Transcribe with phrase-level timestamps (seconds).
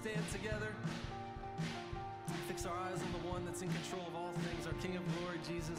[0.00, 0.68] stand together,
[2.48, 5.02] fix our eyes on the one that's in control of all things, our King of
[5.18, 5.78] glory, Jesus.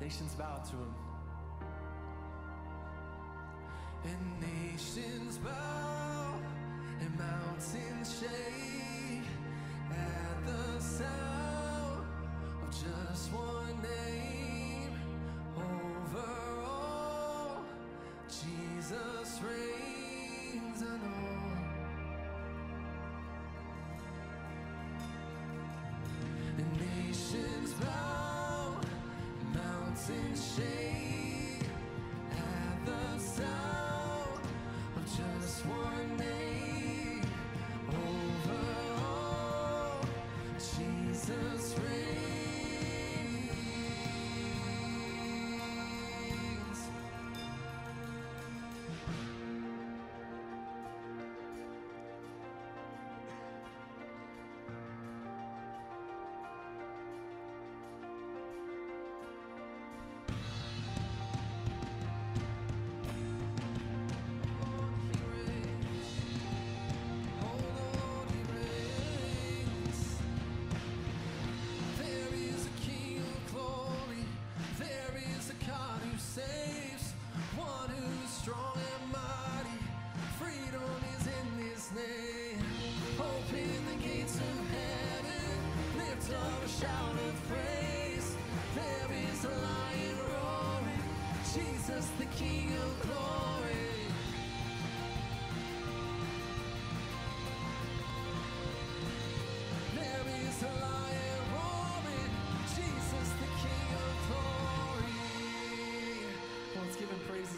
[0.00, 0.94] Nations bow to him.
[4.04, 6.34] And nations bow
[7.00, 9.26] and mountains shake
[9.90, 12.06] at the sound
[12.62, 14.92] of just one name
[15.56, 17.64] over all.
[18.28, 19.75] Jesus reigns.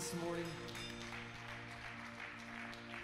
[0.09, 0.45] this morning.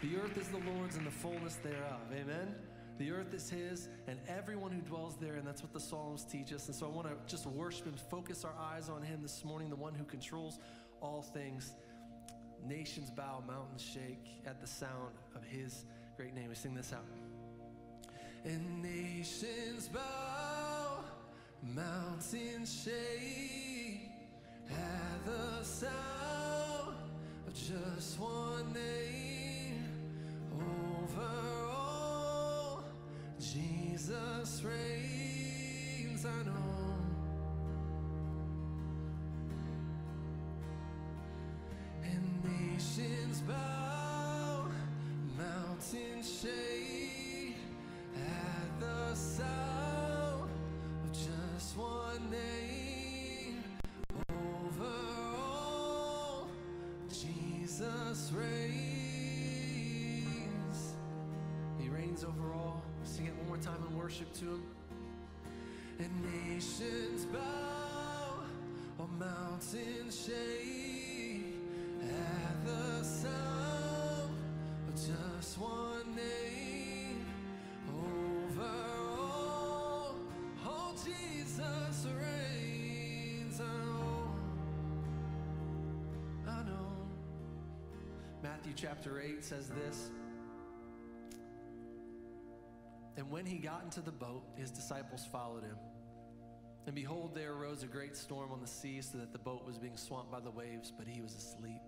[0.03, 2.01] The earth is the Lord's and the fullness thereof.
[2.13, 2.55] Amen.
[2.99, 6.53] The earth is His and everyone who dwells there, and that's what the Psalms teach
[6.53, 6.67] us.
[6.67, 9.69] And so I want to just worship and focus our eyes on Him this morning,
[9.69, 10.59] the one who controls
[11.01, 11.75] all things.
[12.67, 15.85] Nations bow, mountains shake at the sound of His
[16.17, 16.49] great name.
[16.49, 17.05] We sing this out.
[18.45, 21.05] And nations bow,
[21.75, 24.11] mountains shake
[24.71, 26.54] at the sound
[27.55, 29.85] just one name
[30.53, 32.85] over all.
[33.39, 36.53] Jesus reigns, I know.
[42.03, 44.67] And nations bow,
[45.39, 46.74] mountains shake.
[58.15, 58.85] endless reigns.
[61.81, 62.83] He reigns over all.
[63.03, 64.63] Sing it one more time and worship to him.
[65.99, 66.11] And
[66.53, 68.45] nations bow,
[68.99, 71.57] all mountains shake
[72.03, 74.35] at the sound
[74.89, 75.84] of just one.
[88.65, 90.09] Matthew chapter 8 says this.
[93.19, 95.77] And when he got into the boat, his disciples followed him.
[96.87, 99.77] And behold, there arose a great storm on the sea, so that the boat was
[99.77, 101.83] being swamped by the waves, but he was asleep.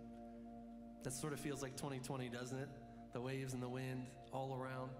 [1.02, 2.68] That sort of feels like 2020, doesn't it?
[3.14, 4.90] The waves and the wind all around.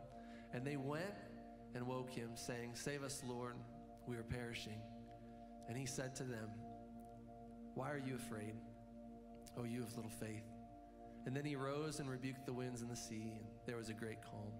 [0.55, 1.14] And they went
[1.75, 3.56] and woke him, saying, Save us, Lord,
[4.06, 4.81] we are perishing.
[5.69, 6.49] And he said to them,
[7.75, 8.55] Why are you afraid,
[9.58, 10.56] O you of little faith?
[11.26, 13.93] And then he rose and rebuked the winds and the sea, and there was a
[13.93, 14.52] great calm.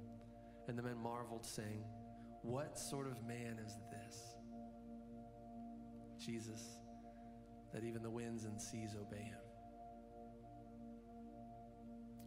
[0.67, 1.85] And the men marveled, saying,
[2.43, 4.37] What sort of man is this?
[6.19, 6.61] Jesus,
[7.73, 9.39] that even the winds and seas obey him.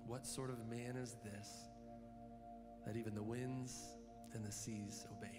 [0.06, 1.50] What sort of man is this,
[2.86, 3.98] that even the winds
[4.34, 5.39] and the seas obey him?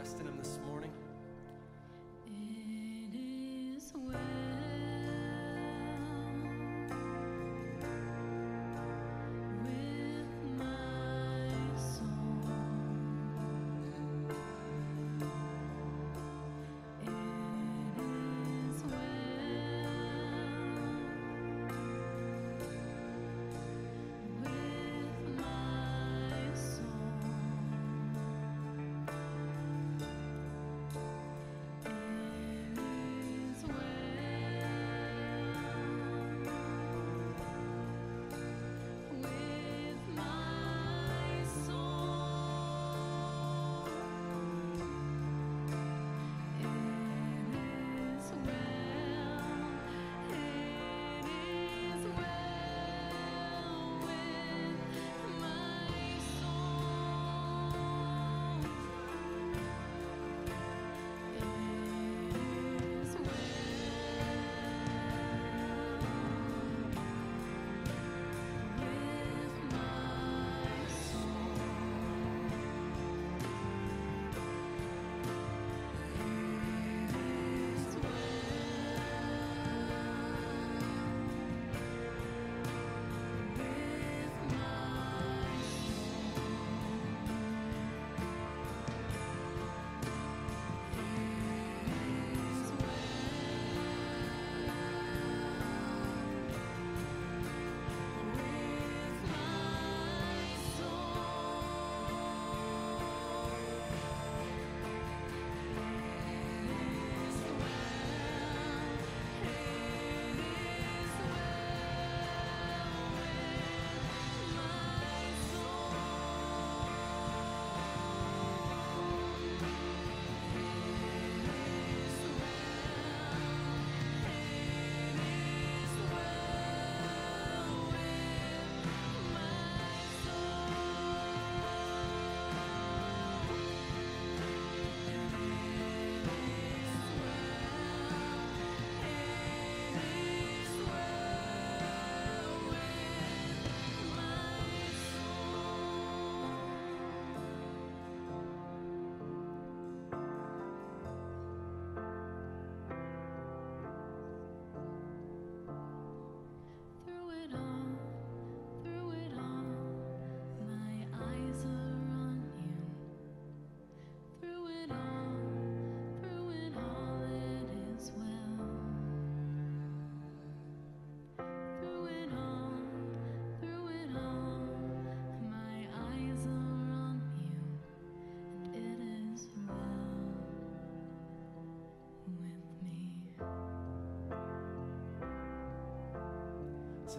[0.00, 0.39] Rest in him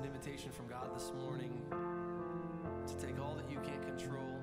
[0.02, 1.62] an invitation from God this morning
[2.88, 4.34] to take all that you can't control,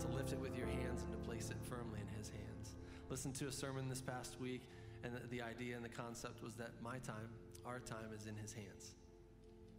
[0.00, 2.74] to lift it with your hands, and to place it firmly in His hands.
[3.08, 4.62] Listen to a sermon this past week,
[5.04, 7.28] and the, idea and the concept was that my time,
[7.64, 8.94] our time, is in His hands.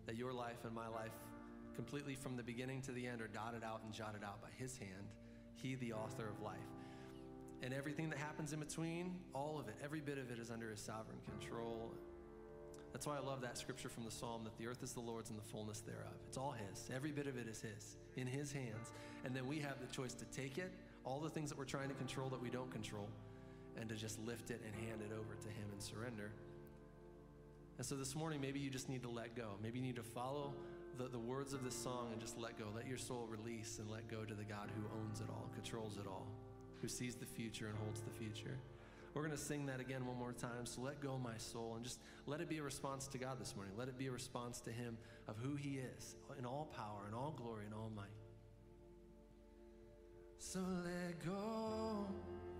[0.05, 1.11] That your life and my life,
[1.75, 4.77] completely from the beginning to the end, are dotted out and jotted out by His
[4.77, 5.11] hand.
[5.55, 6.55] He, the author of life.
[7.61, 10.69] And everything that happens in between, all of it, every bit of it is under
[10.69, 11.91] His sovereign control.
[12.97, 15.29] That's why I love that scripture from the psalm that the earth is the Lord's
[15.29, 16.15] and the fullness thereof.
[16.27, 16.89] It's all His.
[16.91, 18.91] Every bit of it is His, in His hands.
[19.23, 20.71] And then we have the choice to take it,
[21.05, 23.07] all the things that we're trying to control that we don't control,
[23.79, 26.31] and to just lift it and hand it over to Him and surrender.
[27.77, 29.49] And so this morning, maybe you just need to let go.
[29.61, 30.55] Maybe you need to follow
[30.97, 32.65] the, the words of this song and just let go.
[32.75, 35.97] Let your soul release and let go to the God who owns it all, controls
[35.97, 36.25] it all,
[36.81, 38.57] who sees the future and holds the future.
[39.17, 40.65] We're going to sing that again one more time.
[40.65, 43.55] So let go, my soul, and just let it be a response to God this
[43.55, 43.73] morning.
[43.75, 44.95] Let it be a response to Him
[45.27, 48.05] of who He is in all power and all glory and all might.
[50.37, 52.05] So let go,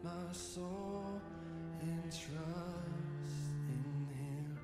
[0.04, 1.22] my soul,
[1.80, 2.26] and trust
[3.70, 4.60] in Him.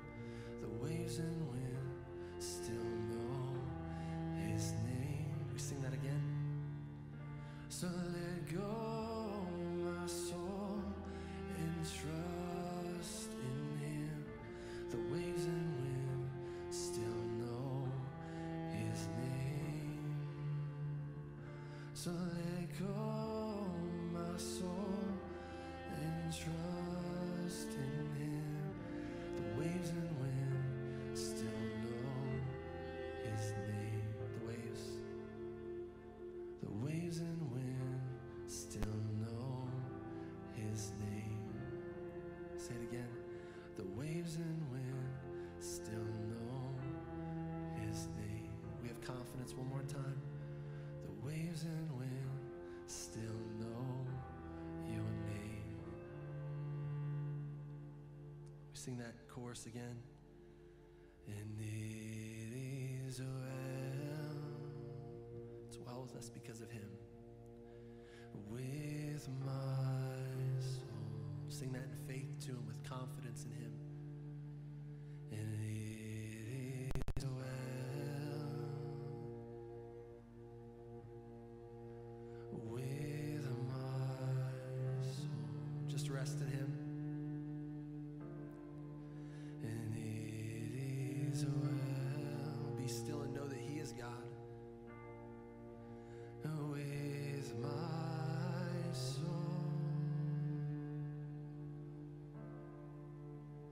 [0.62, 1.78] The waves and wind
[2.40, 3.54] still know
[4.48, 5.32] His name.
[5.52, 6.22] We sing that again.
[7.68, 9.03] So let go,
[49.44, 50.20] confidence one more time.
[51.02, 52.10] The waves and wind
[52.86, 53.20] still
[53.60, 54.06] know
[54.86, 55.76] your name.
[58.72, 59.96] We sing that chorus again.
[61.26, 64.40] And it is well.
[65.68, 66.88] It's well with us because of him.
[68.50, 71.48] With my soul.
[71.48, 73.72] Sing that in faith to him with confidence in him.
[91.42, 91.54] Well.
[91.64, 94.10] Uh, be still and know that he is God
[96.70, 99.24] with my soul,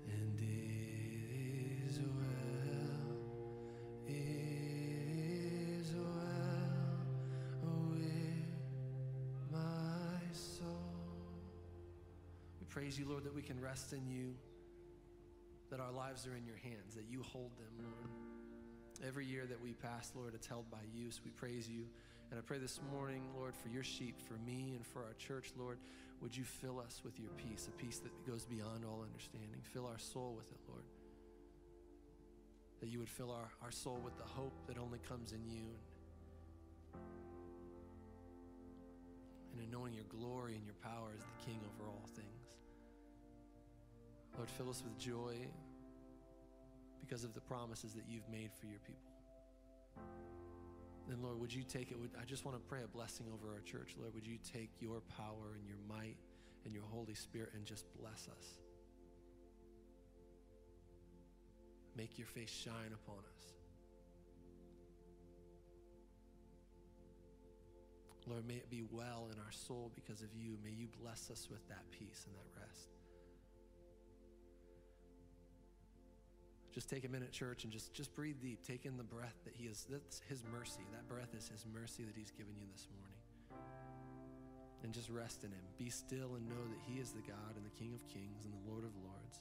[0.09, 3.17] and it is well,
[4.07, 4.13] it
[5.81, 6.99] is well
[7.91, 8.51] with
[9.53, 10.67] my soul.
[12.61, 14.35] We praise you, Lord, that we can rest in you,
[15.73, 19.09] that our lives are in your hands, that you hold them, Lord.
[19.09, 21.11] Every year that we pass, Lord, it's held by you.
[21.11, 21.87] So we praise you.
[22.31, 25.51] And I pray this morning, Lord, for your sheep, for me, and for our church,
[25.57, 25.79] Lord,
[26.21, 29.63] would you fill us with your peace, a peace that goes beyond all understanding.
[29.73, 30.85] Fill our soul with it, Lord.
[32.81, 35.73] That you would fill our, our soul with the hope that only comes in you.
[39.53, 42.42] And in knowing your glory and your power as the King over all things.
[44.37, 45.37] Lord, fill us with joy
[47.01, 49.13] because of the promises that you've made for your people.
[51.09, 51.97] Then, Lord, would you take it?
[52.21, 53.95] I just want to pray a blessing over our church.
[53.99, 56.17] Lord, would you take your power and your might
[56.65, 58.47] and your Holy Spirit and just bless us?
[61.97, 63.53] Make your face shine upon us.
[68.27, 70.57] Lord, may it be well in our soul because of you.
[70.65, 73.02] May you bless us with that peace and that rest.
[76.73, 78.67] Just take a minute, church, and just, just breathe deep.
[78.67, 80.81] Take in the breath that He is, that's His mercy.
[80.93, 83.19] That breath is His mercy that He's given you this morning.
[84.83, 85.61] And just rest in Him.
[85.79, 88.55] Be still and know that He is the God and the King of Kings and
[88.55, 89.39] the Lord of Lords.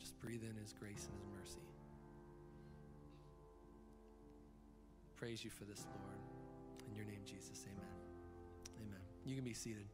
[0.00, 1.62] Just breathe in His grace and His mercy.
[5.16, 6.18] Praise you for this, Lord.
[6.88, 7.89] In your name, Jesus, amen.
[9.24, 9.86] You can be seated.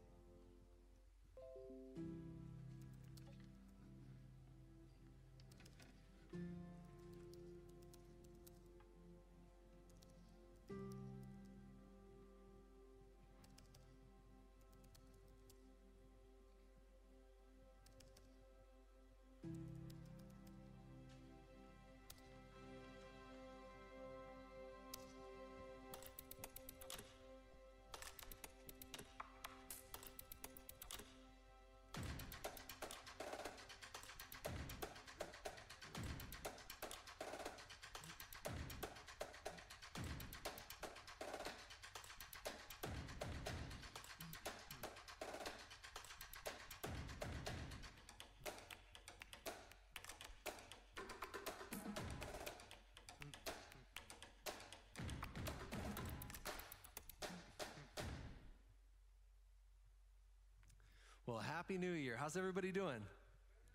[61.37, 62.17] Well, Happy New Year.
[62.19, 63.03] How's everybody doing?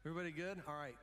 [0.04, 0.64] Everybody good?
[0.68, 0.96] All right.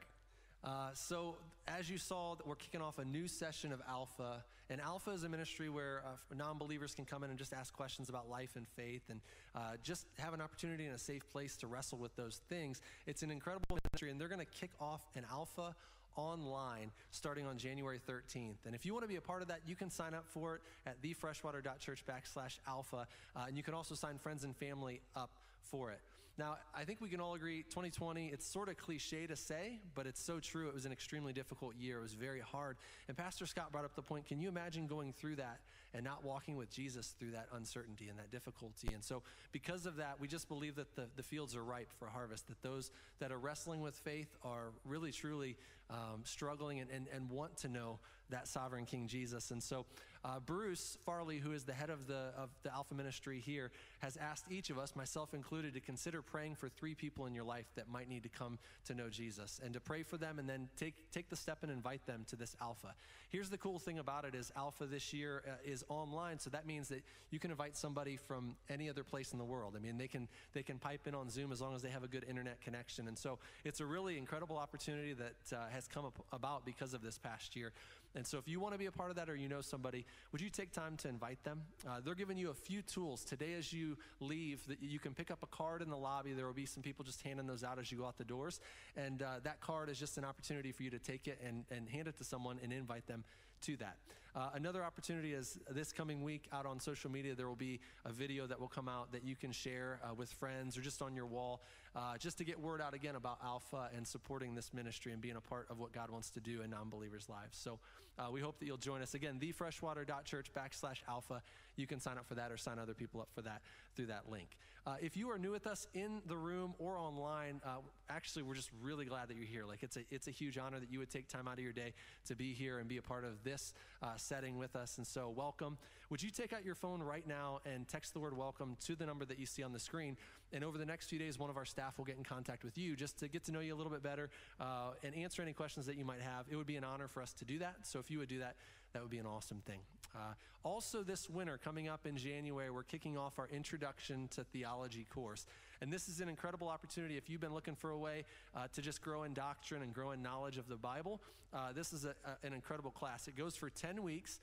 [0.64, 1.37] Uh, so,
[1.68, 4.42] as you saw, we're kicking off a new session of Alpha.
[4.68, 7.73] And Alpha is a ministry where uh, non believers can come in and just ask
[7.73, 9.21] questions about life and faith and
[9.55, 12.81] uh, just have an opportunity in a safe place to wrestle with those things.
[13.07, 15.77] It's an incredible ministry, and they're going to kick off an Alpha
[16.18, 18.66] online starting on January 13th.
[18.66, 20.57] And if you want to be a part of that, you can sign up for
[20.57, 23.07] it at thefreshwater.church backslash alpha.
[23.37, 25.31] Uh, and you can also sign friends and family up
[25.70, 26.00] for it.
[26.38, 30.07] Now, I think we can all agree 2020, it's sort of cliche to say, but
[30.07, 30.68] it's so true.
[30.68, 31.98] It was an extremely difficult year.
[31.98, 32.76] It was very hard.
[33.09, 35.59] And Pastor Scott brought up the point can you imagine going through that
[35.94, 38.88] and not walking with Jesus through that uncertainty and that difficulty?
[38.94, 42.07] And so, because of that, we just believe that the, the fields are ripe for
[42.07, 45.57] harvest, that those that are wrestling with faith are really, truly
[45.90, 47.98] um, struggling and, and, and want to know
[48.31, 49.50] that sovereign King Jesus.
[49.50, 49.87] And so,
[50.24, 54.16] uh, Bruce Farley, who is the head of the, of the Alpha Ministry here, has
[54.16, 57.66] asked each of us, myself included, to consider praying for three people in your life
[57.76, 60.68] that might need to come to know Jesus and to pray for them and then
[60.76, 62.94] take, take the step and invite them to this Alpha.
[63.31, 66.66] Here's the cool thing about it is Alpha this year uh, is online, so that
[66.66, 69.74] means that you can invite somebody from any other place in the world.
[69.76, 72.04] I mean, they can, they can pipe in on Zoom as long as they have
[72.04, 73.09] a good internet connection.
[73.09, 77.18] And so it's a really incredible opportunity that uh, has come about because of this
[77.18, 77.72] past year.
[78.14, 80.07] And so, if you want to be a part of that or you know somebody,
[80.33, 81.62] would you take time to invite them?
[81.87, 84.66] Uh, they're giving you a few tools today as you leave.
[84.68, 86.33] That you can pick up a card in the lobby.
[86.33, 88.61] There will be some people just handing those out as you go out the doors,
[88.97, 91.88] and uh, that card is just an opportunity for you to take it and, and
[91.88, 93.25] hand it to someone and invite them
[93.62, 93.97] to that.
[94.35, 98.12] Uh, another opportunity is this coming week out on social media, there will be a
[98.12, 101.16] video that will come out that you can share uh, with friends or just on
[101.16, 101.61] your wall,
[101.99, 105.35] uh, just to get word out again about Alpha and supporting this ministry and being
[105.35, 107.59] a part of what God wants to do in non believers' lives.
[107.59, 107.81] So
[108.17, 109.15] uh, we hope that you'll join us.
[109.15, 111.43] Again, thefreshwater.church backslash alpha.
[111.75, 113.63] You can sign up for that or sign other people up for that
[113.97, 114.57] through that link.
[114.87, 118.55] Uh, if you are new with us in the room or online, uh, actually, we're
[118.55, 119.65] just really glad that you're here.
[119.67, 121.73] Like, it's a, it's a huge honor that you would take time out of your
[121.73, 121.95] day
[122.27, 124.99] to be here and be a part of this uh, setting with us.
[124.99, 125.79] And so, welcome.
[126.11, 129.05] Would you take out your phone right now and text the word welcome to the
[129.05, 130.16] number that you see on the screen?
[130.55, 132.79] And over the next few days, one of our staff will get in contact with
[132.79, 135.53] you just to get to know you a little bit better uh, and answer any
[135.53, 136.47] questions that you might have.
[136.49, 137.77] It would be an honor for us to do that.
[137.83, 138.57] So, if you would do that,
[138.94, 139.81] that would be an awesome thing.
[140.14, 140.33] Uh,
[140.64, 145.44] also, this winter, coming up in January, we're kicking off our Introduction to Theology course.
[145.83, 148.25] And this is an incredible opportunity if you've been looking for a way
[148.57, 151.21] uh, to just grow in doctrine and grow in knowledge of the Bible.
[151.53, 153.29] Uh, this is a, a, an incredible class.
[153.29, 154.40] It goes for 10 weeks.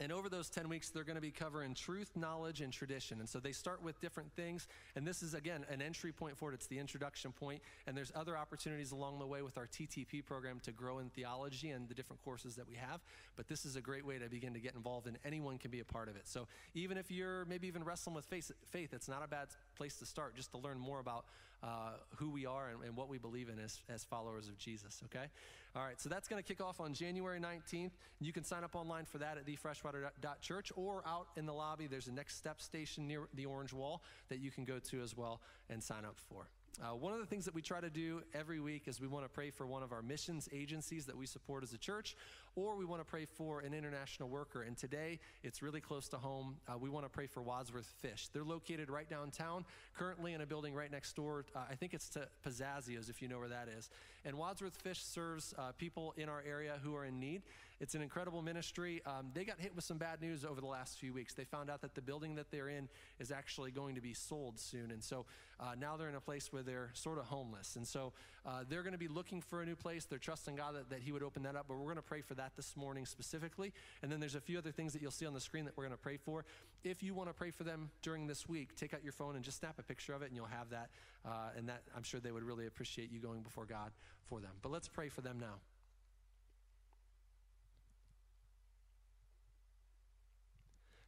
[0.00, 3.20] And over those 10 weeks, they're going to be covering truth, knowledge, and tradition.
[3.20, 4.66] And so they start with different things.
[4.96, 6.54] And this is, again, an entry point for it.
[6.54, 7.62] It's the introduction point.
[7.86, 11.70] And there's other opportunities along the way with our TTP program to grow in theology
[11.70, 13.00] and the different courses that we have.
[13.36, 15.80] But this is a great way to begin to get involved, and anyone can be
[15.80, 16.26] a part of it.
[16.26, 19.96] So even if you're maybe even wrestling with faith, faith it's not a bad place
[19.98, 21.24] to start just to learn more about
[21.64, 25.02] uh, who we are and, and, what we believe in as, as followers of Jesus,
[25.06, 25.26] okay?
[25.74, 27.92] All right, so that's going to kick off on January 19th.
[28.20, 31.86] You can sign up online for that at thefreshwater.church or out in the lobby.
[31.86, 35.16] There's a next step station near the orange wall that you can go to as
[35.16, 36.48] well and sign up for.
[36.82, 39.24] Uh, one of the things that we try to do every week is we want
[39.24, 42.16] to pray for one of our missions agencies that we support as a church,
[42.56, 44.62] or we want to pray for an international worker.
[44.62, 46.56] And today, it's really close to home.
[46.68, 48.28] Uh, we want to pray for Wadsworth Fish.
[48.32, 49.64] They're located right downtown,
[49.96, 51.44] currently in a building right next door.
[51.54, 53.90] Uh, I think it's to Pizzazzio's, if you know where that is.
[54.24, 57.42] And Wadsworth Fish serves uh, people in our area who are in need.
[57.80, 59.02] It's an incredible ministry.
[59.04, 61.34] Um, they got hit with some bad news over the last few weeks.
[61.34, 62.88] They found out that the building that they're in
[63.18, 64.90] is actually going to be sold soon.
[64.90, 65.26] And so
[65.58, 67.76] uh, now they're in a place where they're sort of homeless.
[67.76, 68.12] And so
[68.46, 70.04] uh, they're going to be looking for a new place.
[70.04, 71.66] They're trusting God that, that He would open that up.
[71.68, 73.72] But we're going to pray for that this morning specifically.
[74.02, 75.84] And then there's a few other things that you'll see on the screen that we're
[75.84, 76.44] going to pray for.
[76.82, 79.44] If you want to pray for them during this week, take out your phone and
[79.44, 80.90] just snap a picture of it, and you'll have that.
[81.24, 83.92] Uh, and that I'm sure they would really appreciate you going before God
[84.26, 84.52] for them.
[84.62, 85.54] But let's pray for them now.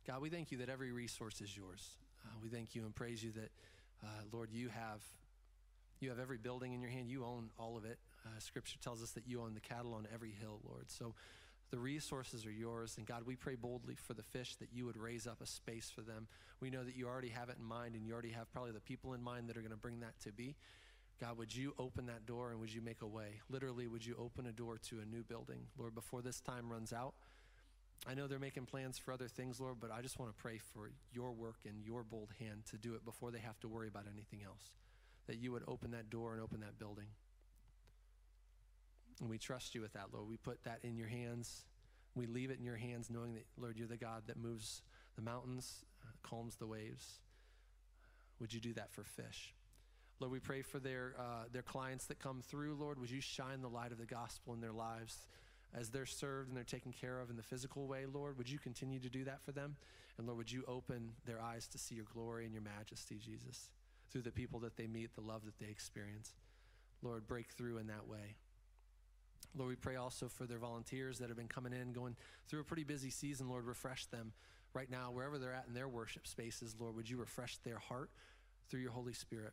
[0.06, 1.96] God, we thank you that every resource is yours.
[2.24, 3.50] Uh, we thank you and praise you that,
[4.04, 5.02] uh, Lord, you have
[5.98, 7.08] you have every building in your hand.
[7.08, 7.98] You own all of it.
[8.26, 10.90] Uh, scripture tells us that you own the cattle on every hill, Lord.
[10.90, 11.14] So
[11.70, 12.96] the resources are yours.
[12.96, 15.90] And God, we pray boldly for the fish that you would raise up a space
[15.94, 16.26] for them.
[16.60, 18.80] We know that you already have it in mind, and you already have probably the
[18.80, 20.56] people in mind that are going to bring that to be.
[21.20, 23.40] God, would you open that door and would you make a way?
[23.48, 26.92] Literally, would you open a door to a new building, Lord, before this time runs
[26.92, 27.14] out?
[28.06, 30.58] I know they're making plans for other things, Lord, but I just want to pray
[30.58, 33.88] for your work and your bold hand to do it before they have to worry
[33.88, 34.74] about anything else.
[35.26, 37.06] That you would open that door and open that building.
[39.20, 40.28] And we trust you with that, Lord.
[40.28, 41.64] We put that in your hands.
[42.14, 44.82] We leave it in your hands, knowing that, Lord, you're the God that moves
[45.16, 47.20] the mountains, uh, calms the waves.
[48.40, 49.54] Would you do that for fish?
[50.18, 52.74] Lord, we pray for their, uh, their clients that come through.
[52.74, 55.26] Lord, would you shine the light of the gospel in their lives
[55.74, 58.38] as they're served and they're taken care of in the physical way, Lord?
[58.38, 59.76] Would you continue to do that for them?
[60.16, 63.70] And Lord, would you open their eyes to see your glory and your majesty, Jesus,
[64.10, 66.32] through the people that they meet, the love that they experience?
[67.02, 68.36] Lord, break through in that way.
[69.56, 72.16] Lord, we pray also for their volunteers that have been coming in, going
[72.48, 73.48] through a pretty busy season.
[73.48, 74.32] Lord, refresh them
[74.74, 76.76] right now, wherever they're at in their worship spaces.
[76.78, 78.10] Lord, would you refresh their heart
[78.68, 79.52] through your Holy Spirit?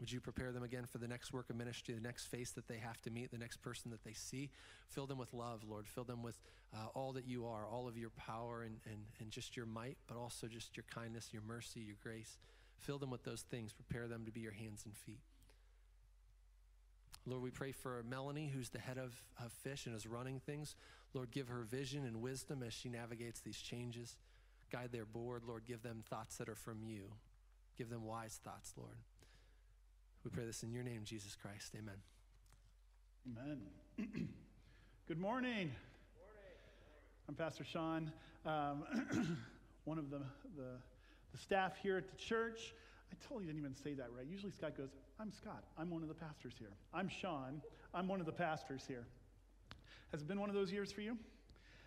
[0.00, 2.66] Would you prepare them again for the next work of ministry, the next face that
[2.66, 4.50] they have to meet, the next person that they see?
[4.88, 5.86] Fill them with love, Lord.
[5.88, 6.40] Fill them with
[6.74, 9.96] uh, all that you are, all of your power and, and, and just your might,
[10.08, 12.38] but also just your kindness, your mercy, your grace.
[12.78, 13.72] Fill them with those things.
[13.72, 15.20] Prepare them to be your hands and feet.
[17.24, 20.74] Lord, we pray for Melanie, who's the head of, of Fish and is running things.
[21.14, 24.16] Lord, give her vision and wisdom as she navigates these changes.
[24.72, 25.42] Guide their board.
[25.46, 27.04] Lord, give them thoughts that are from you.
[27.78, 28.96] Give them wise thoughts, Lord.
[30.24, 31.74] We pray this in your name, Jesus Christ.
[31.78, 31.94] Amen.
[33.26, 33.60] Amen.
[35.08, 35.70] Good morning.
[37.28, 38.10] I'm Pastor Sean,
[38.44, 38.82] um,
[39.84, 40.18] one of the,
[40.56, 40.72] the,
[41.32, 42.74] the staff here at the church.
[43.12, 44.26] I totally didn't even say that right.
[44.28, 44.90] Usually Scott goes,
[45.22, 45.62] I'm Scott.
[45.78, 46.72] I'm one of the pastors here.
[46.92, 47.62] I'm Sean.
[47.94, 49.04] I'm one of the pastors here.
[50.10, 51.16] Has it been one of those years for you?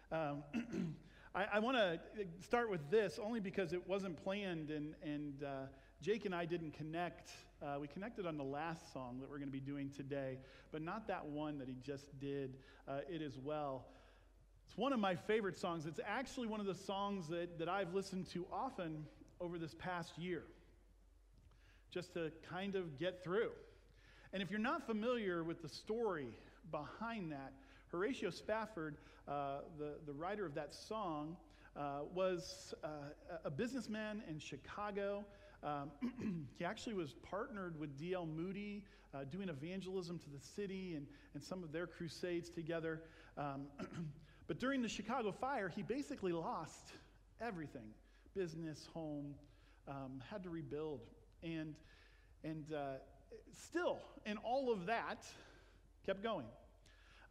[0.10, 0.42] Um,
[1.36, 2.00] I, I want to
[2.40, 5.48] start with this only because it wasn't planned, and, and uh,
[6.02, 7.30] Jake and I didn't connect.
[7.62, 10.38] Uh, we connected on the last song that we're going to be doing today,
[10.72, 12.56] but not that one that he just did,
[12.88, 13.84] uh, It Is Well.
[14.66, 15.86] It's one of my favorite songs.
[15.86, 19.06] It's actually one of the songs that, that I've listened to often
[19.42, 20.44] over this past year,
[21.96, 23.52] just to kind of get through.
[24.34, 26.28] And if you're not familiar with the story
[26.70, 27.54] behind that,
[27.88, 28.98] Horatio Spafford,
[29.30, 31.38] uh, the, the writer of that song,
[31.78, 32.88] uh, was uh,
[33.46, 35.24] a businessman in Chicago.
[35.64, 35.90] Um,
[36.60, 38.26] he actually was partnered with D.L.
[38.26, 43.04] Moody, uh, doing evangelism to the city and, and some of their crusades together.
[43.38, 43.68] Um,
[44.48, 46.92] but during the Chicago fire, he basically lost
[47.40, 47.94] everything
[48.36, 49.34] business, home,
[49.88, 51.00] um, had to rebuild.
[51.46, 51.76] And,
[52.44, 52.96] and uh,
[53.70, 55.24] still, in all of that,
[56.06, 56.48] kept going.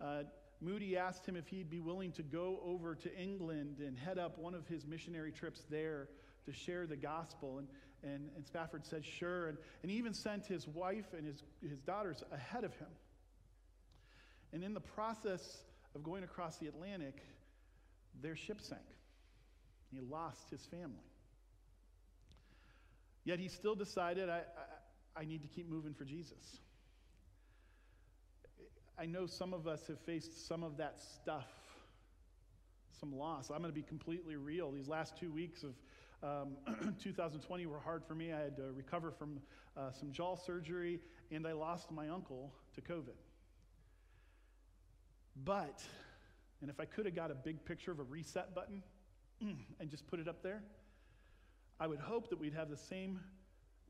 [0.01, 0.23] Uh,
[0.61, 4.39] Moody asked him if he'd be willing to go over to England and head up
[4.39, 6.09] one of his missionary trips there
[6.47, 7.59] to share the gospel.
[7.59, 7.69] And,
[8.05, 9.49] and, and Spafford said, sure.
[9.49, 12.89] And, and he even sent his wife and his, his daughters ahead of him.
[14.53, 15.65] And in the process
[15.97, 17.21] of going across the Atlantic,
[18.23, 18.81] their ship sank.
[19.93, 21.05] He lost his family.
[23.25, 24.43] Yet he still decided, I,
[25.17, 26.59] I, I need to keep moving for Jesus.
[28.99, 31.49] I know some of us have faced some of that stuff,
[33.01, 33.51] some loss.
[33.51, 34.71] I'm going to be completely real.
[34.71, 35.75] These last two weeks of
[36.23, 36.57] um,
[37.03, 38.33] 2020 were hard for me.
[38.33, 39.41] I had to recover from
[39.77, 43.17] uh, some jaw surgery, and I lost my uncle to COVID.
[45.45, 45.83] But,
[46.61, 48.83] and if I could have got a big picture of a reset button
[49.81, 50.63] and just put it up there,
[51.81, 53.21] I would hope that we'd have the same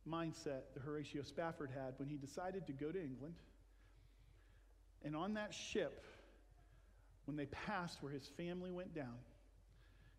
[0.09, 3.35] mindset that Horatio Spafford had when he decided to go to England
[5.05, 6.03] and on that ship,
[7.27, 9.17] when they passed where his family went down,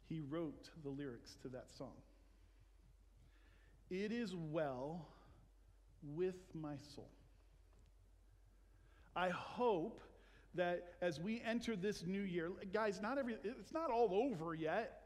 [0.07, 1.93] he wrote the lyrics to that song.
[3.89, 5.07] It is well
[6.03, 7.09] with my soul.
[9.15, 10.01] I hope
[10.53, 15.01] that as we enter this new year, guys, not every, it's not all over yet.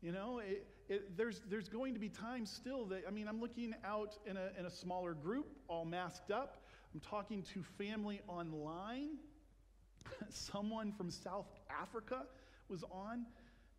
[0.00, 3.40] You know, it, it, there's, there's going to be times still that, I mean, I'm
[3.40, 6.62] looking out in a, in a smaller group, all masked up.
[6.92, 9.16] I'm talking to family online.
[10.28, 12.24] Someone from South Africa
[12.68, 13.24] was on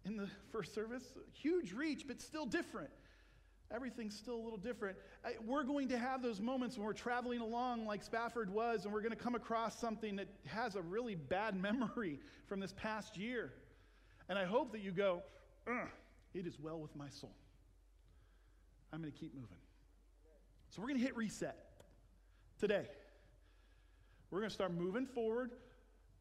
[0.06, 1.04] in the first service.
[1.34, 2.90] Huge reach, but still different.
[3.72, 4.98] Everything's still a little different.
[5.46, 9.02] We're going to have those moments when we're traveling along like Spafford was, and we're
[9.02, 13.54] going to come across something that has a really bad memory from this past year.
[14.30, 15.22] And I hope that you go,
[16.34, 17.36] it is well with my soul.
[18.92, 19.58] I'm going to keep moving.
[20.70, 21.58] So we're going to hit reset
[22.60, 22.86] today.
[24.32, 25.52] We're going to start moving forward.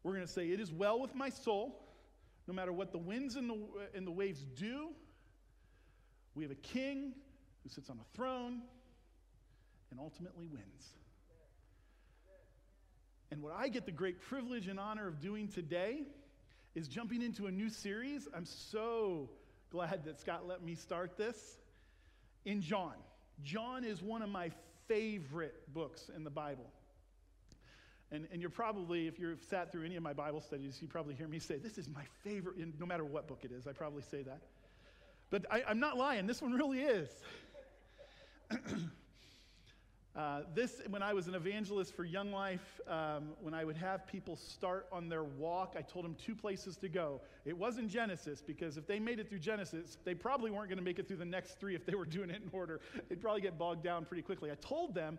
[0.03, 1.79] We're going to say, It is well with my soul.
[2.47, 3.57] No matter what the winds and the,
[3.95, 4.89] and the waves do,
[6.35, 7.13] we have a king
[7.63, 8.61] who sits on a throne
[9.91, 10.89] and ultimately wins.
[13.31, 16.03] And what I get the great privilege and honor of doing today
[16.75, 18.27] is jumping into a new series.
[18.35, 19.29] I'm so
[19.73, 21.57] glad that Scott let me start this
[22.45, 22.93] in John.
[23.43, 24.51] John is one of my
[24.87, 26.69] favorite books in the Bible.
[28.11, 31.15] And, and you're probably, if you've sat through any of my Bible studies, you probably
[31.15, 34.03] hear me say, This is my favorite, no matter what book it is, I probably
[34.03, 34.41] say that.
[35.31, 37.09] But I, I'm not lying, this one really is.
[40.15, 44.05] Uh, this, when I was an evangelist for Young Life, um, when I would have
[44.05, 47.19] people start on their walk, I told them two places to go.
[47.45, 50.83] It wasn't Genesis, because if they made it through Genesis, they probably weren't going to
[50.83, 52.79] make it through the next three if they were doing it in order.
[53.09, 54.51] They'd probably get bogged down pretty quickly.
[54.51, 55.17] I told them,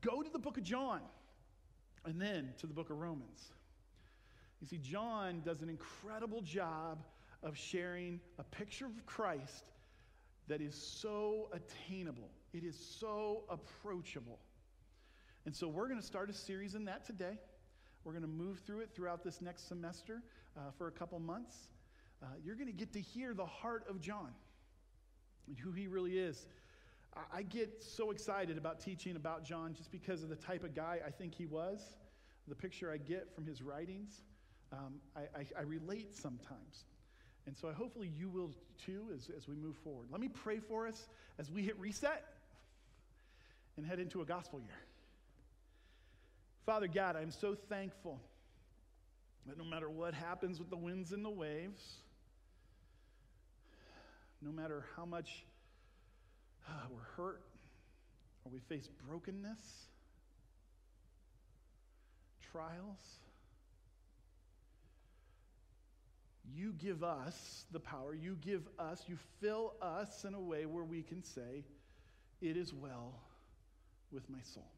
[0.00, 1.00] go to the book of John
[2.06, 3.52] and then to the book of Romans.
[4.62, 7.04] You see, John does an incredible job
[7.42, 9.64] of sharing a picture of Christ
[10.48, 14.38] that is so attainable, it is so approachable.
[15.44, 17.38] And so, we're going to start a series in that today.
[18.04, 20.22] We're going to move through it throughout this next semester
[20.56, 21.68] uh, for a couple months.
[22.22, 24.32] Uh, you're going to get to hear the heart of John
[25.48, 26.46] and who he really is.
[27.16, 30.74] I, I get so excited about teaching about John just because of the type of
[30.74, 31.80] guy I think he was,
[32.48, 34.22] the picture I get from his writings.
[34.72, 36.84] Um, I, I, I relate sometimes.
[37.46, 38.52] And so hopefully you will
[38.84, 40.08] too as, as we move forward.
[40.10, 42.24] Let me pray for us as we hit reset
[43.76, 44.78] and head into a gospel year.
[46.66, 48.20] Father God, I'm so thankful
[49.46, 51.82] that no matter what happens with the winds and the waves,
[54.40, 55.44] no matter how much
[56.68, 57.42] uh, we're hurt
[58.44, 59.58] or we face brokenness,
[62.52, 63.20] trials,
[66.54, 68.14] you give us the power.
[68.14, 71.64] You give us, you fill us in a way where we can say,
[72.40, 73.14] It is well
[74.12, 74.70] with my soul.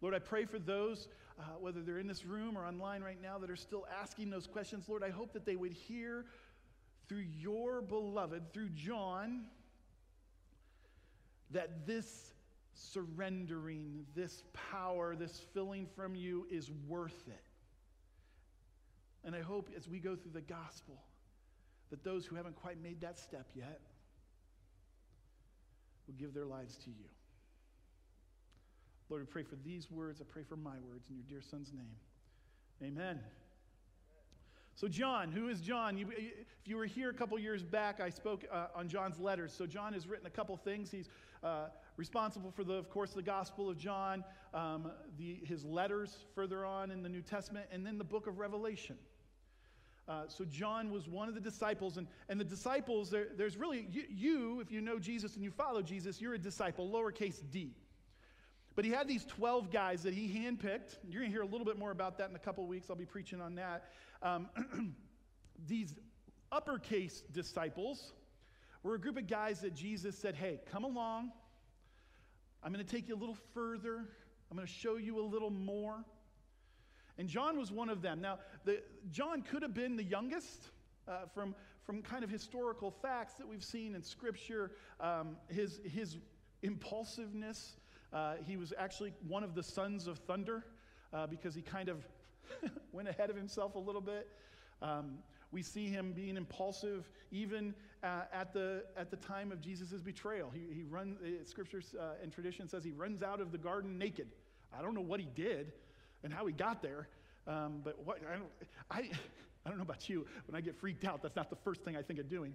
[0.00, 1.08] Lord, I pray for those,
[1.38, 4.46] uh, whether they're in this room or online right now, that are still asking those
[4.46, 4.88] questions.
[4.88, 6.26] Lord, I hope that they would hear
[7.08, 9.46] through your beloved, through John,
[11.50, 12.32] that this
[12.74, 17.44] surrendering, this power, this filling from you is worth it.
[19.24, 21.02] And I hope as we go through the gospel
[21.90, 23.80] that those who haven't quite made that step yet
[26.06, 27.06] will give their lives to you.
[29.10, 30.20] Lord, I pray for these words.
[30.20, 31.96] I pray for my words in your dear son's name.
[32.82, 33.20] Amen.
[34.74, 35.96] So, John, who is John?
[35.96, 39.52] You, if you were here a couple years back, I spoke uh, on John's letters.
[39.56, 40.90] So, John has written a couple things.
[40.90, 41.08] He's
[41.42, 46.66] uh, responsible for, the, of course, the Gospel of John, um, the, his letters further
[46.66, 48.96] on in the New Testament, and then the book of Revelation.
[50.06, 53.88] Uh, so, John was one of the disciples, and, and the disciples, there, there's really,
[53.90, 57.74] you, you, if you know Jesus and you follow Jesus, you're a disciple, lowercase d.
[58.78, 60.98] But he had these 12 guys that he handpicked.
[61.10, 62.88] You're going to hear a little bit more about that in a couple weeks.
[62.88, 63.90] I'll be preaching on that.
[64.22, 64.48] Um,
[65.66, 65.96] these
[66.52, 68.12] uppercase disciples
[68.84, 71.32] were a group of guys that Jesus said, Hey, come along.
[72.62, 74.04] I'm going to take you a little further.
[74.48, 76.04] I'm going to show you a little more.
[77.18, 78.20] And John was one of them.
[78.20, 80.70] Now, the, John could have been the youngest
[81.08, 84.70] uh, from, from kind of historical facts that we've seen in Scripture.
[85.00, 86.18] Um, his, his
[86.62, 87.76] impulsiveness,
[88.12, 90.64] uh, he was actually one of the sons of thunder
[91.12, 92.04] uh, because he kind of
[92.92, 94.28] went ahead of himself a little bit.
[94.80, 95.18] Um,
[95.50, 100.50] we see him being impulsive even uh, at, the, at the time of Jesus' betrayal.
[100.52, 104.28] He, he runs, scripture uh, and tradition says he runs out of the garden naked.
[104.76, 105.72] I don't know what he did
[106.22, 107.08] and how he got there,
[107.46, 108.50] um, but what, I, don't,
[108.90, 109.10] I,
[109.66, 110.26] I don't know about you.
[110.46, 112.52] When I get freaked out, that's not the first thing I think of doing.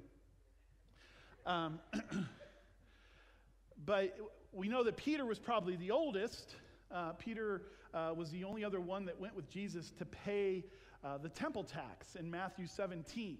[1.46, 1.80] Um,
[3.86, 4.18] but
[4.54, 6.56] we know that Peter was probably the oldest.
[6.92, 7.63] Uh, Peter
[7.94, 10.63] uh, was the only other one that went with Jesus to pay
[11.04, 13.38] uh, the temple tax in Matthew 17.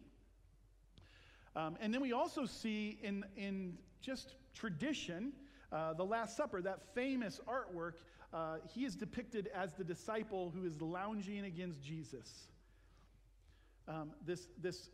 [1.56, 5.34] Um, and then we also see in, in just tradition,
[5.72, 7.94] uh, the Last Supper, that famous artwork,
[8.34, 12.48] uh, he is depicted as the disciple who is lounging against Jesus.
[13.88, 14.90] Um, this, this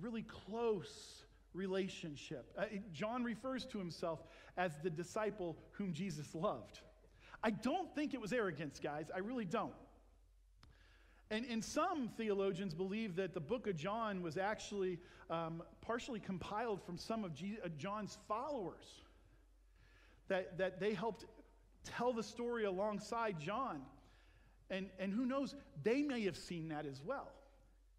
[0.00, 1.22] really close
[1.54, 2.52] relationship.
[2.58, 4.20] Uh, John refers to himself
[4.56, 6.80] as the disciple whom Jesus loved.
[7.42, 9.10] I don't think it was arrogance, guys.
[9.14, 9.72] I really don't.
[11.30, 14.98] And, and some theologians believe that the book of John was actually
[15.30, 18.84] um, partially compiled from some of G- uh, John's followers,
[20.28, 21.24] that, that they helped
[21.84, 23.82] tell the story alongside John.
[24.70, 27.28] And, and who knows, they may have seen that as well.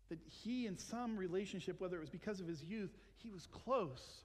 [0.10, 4.24] That he, in some relationship, whether it was because of his youth, he was close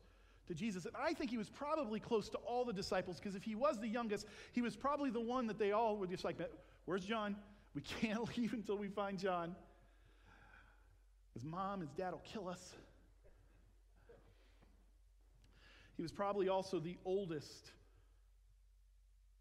[0.49, 0.85] to Jesus.
[0.85, 3.79] And I think he was probably close to all the disciples because if he was
[3.81, 6.37] the youngest, he was probably the one that they all were just like,
[6.85, 7.37] Where's John?
[7.75, 9.55] We can't leave until we find John.
[11.35, 12.75] His mom, his dad will kill us.
[15.97, 17.73] He was probably also the oldest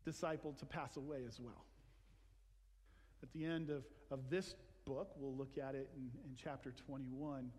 [0.03, 1.65] disciple to pass away as well.
[3.23, 7.49] At the end of, of this book, we'll look at it in, in chapter 21.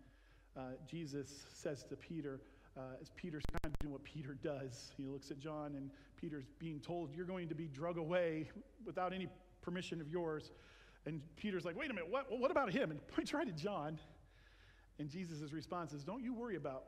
[0.55, 2.41] Uh, Jesus says to Peter,
[2.77, 4.91] uh, as Peter's kind of doing what Peter does.
[4.95, 8.49] He looks at John, and Peter's being told, You're going to be drug away
[8.85, 9.27] without any
[9.61, 10.51] permission of yours.
[11.05, 12.91] And Peter's like, Wait a minute, what, what about him?
[12.91, 13.99] And points right at John.
[14.99, 16.83] And Jesus' response is, Don't you worry about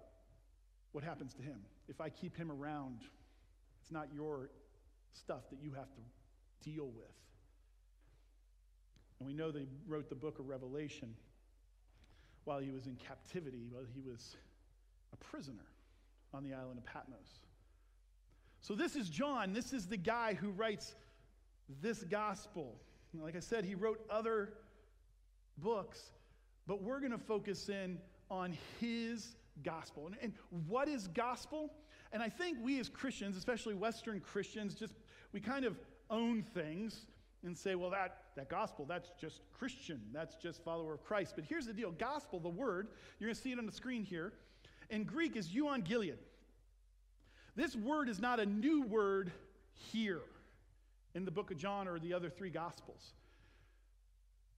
[0.91, 1.59] what happens to him.
[1.87, 3.01] If I keep him around,
[3.81, 4.49] it's not your
[5.13, 7.05] stuff that you have to deal with.
[9.19, 11.13] And we know he wrote the book of Revelation
[12.45, 14.35] while he was in captivity, while he was
[15.13, 15.65] a prisoner
[16.33, 17.39] on the island of Patmos.
[18.61, 19.53] So, this is John.
[19.53, 20.95] This is the guy who writes
[21.81, 22.75] this gospel.
[23.13, 24.53] Like I said, he wrote other
[25.57, 26.11] books,
[26.67, 27.97] but we're going to focus in
[28.29, 30.07] on his gospel.
[30.07, 30.33] And, and
[30.67, 31.71] what is gospel?
[32.11, 34.93] And I think we as Christians, especially Western Christians, just
[35.31, 35.77] we kind of
[36.09, 37.05] own things
[37.43, 40.01] and say, well, that, that gospel, that's just Christian.
[40.11, 41.33] That's just follower of Christ.
[41.35, 44.03] But here's the deal gospel, the word, you're going to see it on the screen
[44.03, 44.33] here,
[44.89, 46.17] in Greek is euangelion.
[47.55, 49.31] This word is not a new word
[49.73, 50.21] here
[51.15, 53.13] in the book of John or the other three gospels.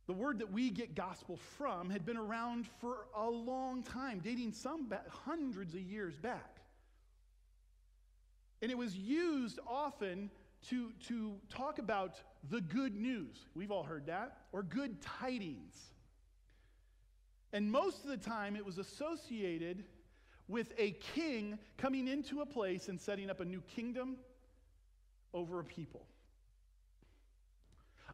[0.07, 4.51] The word that we get gospel from had been around for a long time, dating
[4.51, 4.91] some
[5.25, 6.57] hundreds of years back.
[8.61, 10.29] And it was used often
[10.69, 13.45] to, to talk about the good news.
[13.55, 15.75] We've all heard that, or good tidings.
[17.53, 19.83] And most of the time, it was associated
[20.51, 24.17] with a king coming into a place and setting up a new kingdom
[25.33, 26.05] over a people.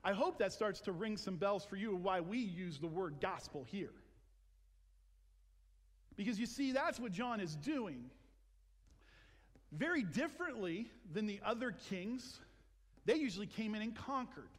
[0.03, 2.88] I hope that starts to ring some bells for you and why we use the
[2.88, 3.91] word gospel here.
[6.15, 8.05] Because you see, that's what John is doing.
[9.71, 12.39] Very differently than the other kings,
[13.05, 14.49] they usually came in and conquered,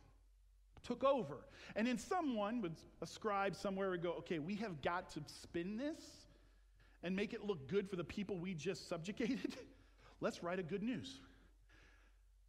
[0.82, 1.38] took over.
[1.76, 5.76] And then someone would, a scribe somewhere would go, okay, we have got to spin
[5.76, 6.02] this
[7.02, 9.56] and make it look good for the people we just subjugated.
[10.20, 11.20] Let's write a good news.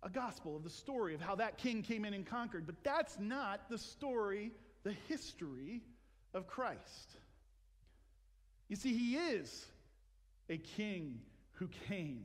[0.02, 2.66] A gospel of the story of how that king came in and conquered.
[2.66, 4.52] But that's not the story,
[4.84, 5.82] the history
[6.34, 7.18] of Christ.
[8.70, 9.66] You see, he is
[10.50, 11.20] a king
[11.54, 12.24] who came.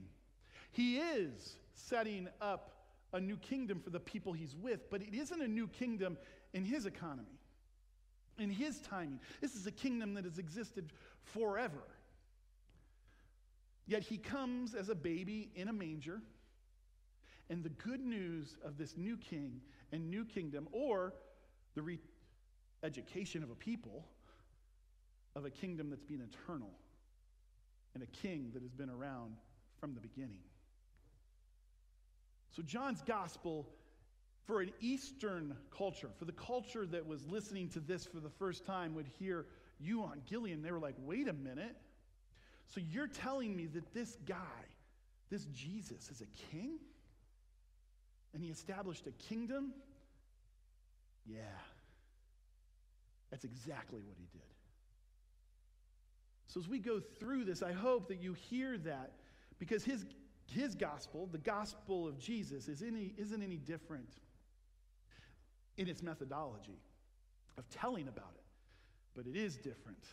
[0.73, 2.71] He is setting up
[3.13, 6.17] a new kingdom for the people he's with, but it isn't a new kingdom
[6.53, 7.39] in his economy,
[8.39, 9.21] in his timing.
[9.41, 10.93] This is a kingdom that has existed
[11.25, 11.83] forever.
[13.87, 16.23] Yet he comes as a baby in a manger,
[17.51, 19.61] and the good news of this new king
[19.93, 21.13] and new kingdom, or
[21.75, 21.99] the re
[22.83, 24.07] education of a people,
[25.37, 26.71] of a kingdom that's been eternal,
[27.95, 29.37] and a king that has been around
[29.79, 30.41] from the beginning.
[32.55, 33.67] So, John's gospel
[34.47, 38.65] for an Eastern culture, for the culture that was listening to this for the first
[38.65, 39.47] time, would hear
[39.83, 40.63] euangelion.
[40.63, 41.77] They were like, wait a minute.
[42.69, 44.65] So, you're telling me that this guy,
[45.31, 46.79] this Jesus, is a king?
[48.33, 49.73] And he established a kingdom?
[51.27, 51.41] Yeah.
[53.31, 54.43] That's exactly what he did.
[56.47, 59.13] So, as we go through this, I hope that you hear that
[59.59, 60.05] because his
[60.47, 64.09] his gospel, the gospel of Jesus, is any, isn't any different
[65.77, 66.79] in its methodology
[67.59, 68.45] of telling about it,
[69.15, 70.05] but it is different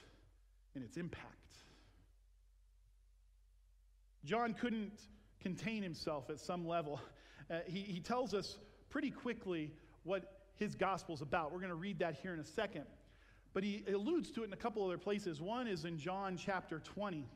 [0.75, 1.27] in its impact.
[4.25, 4.93] John couldn't
[5.41, 7.01] contain himself at some level.
[7.49, 8.57] Uh, he, he tells us
[8.89, 9.71] pretty quickly
[10.03, 11.51] what his gospel's about.
[11.51, 12.85] We're going to read that here in a second.
[13.53, 15.41] But he alludes to it in a couple other places.
[15.41, 17.27] One is in John chapter 20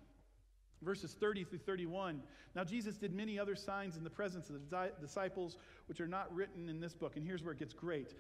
[0.82, 2.22] verses 30 through 31.
[2.56, 5.58] Now, Jesus did many other signs in the presence of the disciples,
[5.88, 7.18] which are not written in this book.
[7.18, 8.14] And here's where it gets great.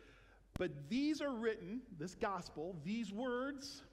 [0.57, 3.83] But these are written, this gospel, these words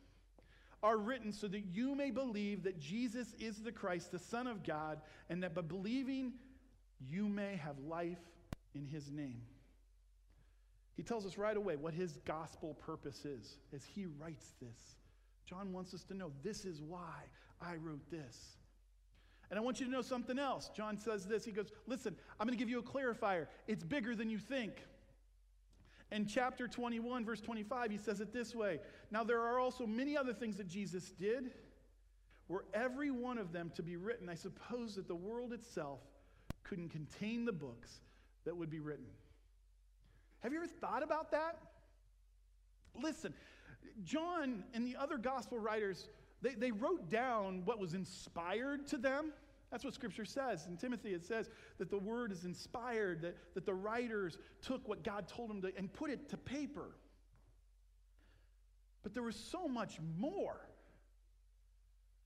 [0.83, 4.65] are written so that you may believe that Jesus is the Christ, the Son of
[4.65, 6.33] God, and that by believing
[7.09, 8.19] you may have life
[8.75, 9.43] in his name.
[10.97, 14.97] He tells us right away what his gospel purpose is as he writes this.
[15.47, 17.25] John wants us to know this is why
[17.61, 18.57] I wrote this.
[19.51, 20.71] And I want you to know something else.
[20.75, 21.45] John says this.
[21.45, 23.49] He goes, Listen, I'm going to give you a clarifier.
[23.67, 24.73] It's bigger than you think.
[26.13, 30.17] In chapter 21, verse 25, he says it this way Now there are also many
[30.17, 31.51] other things that Jesus did.
[32.49, 36.01] Were every one of them to be written, I suppose that the world itself
[36.65, 38.01] couldn't contain the books
[38.45, 39.07] that would be written.
[40.41, 41.57] Have you ever thought about that?
[43.01, 43.33] Listen,
[44.05, 46.09] John and the other gospel writers,
[46.43, 49.33] they, they wrote down what was inspired to them.
[49.73, 50.67] That's what Scripture says.
[50.69, 55.03] In Timothy, it says that the word is inspired, that, that the writers took what
[55.03, 56.95] God told them to and put it to paper.
[59.03, 60.61] But there was so much more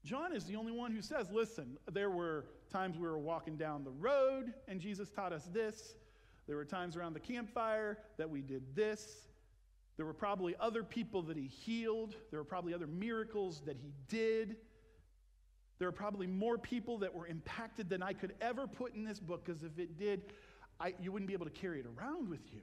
[0.06, 3.82] John is the only one who says, listen, there were times we were walking down
[3.82, 5.96] the road and Jesus taught us this.
[6.46, 9.26] There were times around the campfire that we did this.
[9.96, 12.14] There were probably other people that he healed.
[12.30, 14.54] There were probably other miracles that he did.
[15.78, 19.18] There are probably more people that were impacted than I could ever put in this
[19.18, 20.22] book because if it did,
[20.80, 22.60] I, you wouldn't be able to carry it around with you.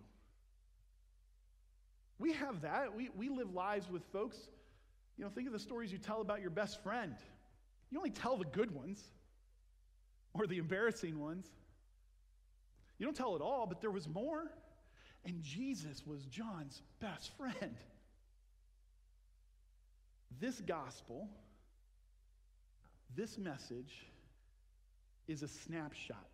[2.20, 2.95] We have that.
[2.95, 4.38] We, we live lives with folks.
[5.18, 7.16] You know, think of the stories you tell about your best friend.
[7.91, 9.01] You only tell the good ones
[10.34, 11.45] or the embarrassing ones.
[12.97, 14.51] You don't tell it all, but there was more.
[15.26, 17.76] And Jesus was John's best friend.
[20.39, 21.30] This gospel,
[23.16, 24.05] this message,
[25.28, 26.28] is a snapshot.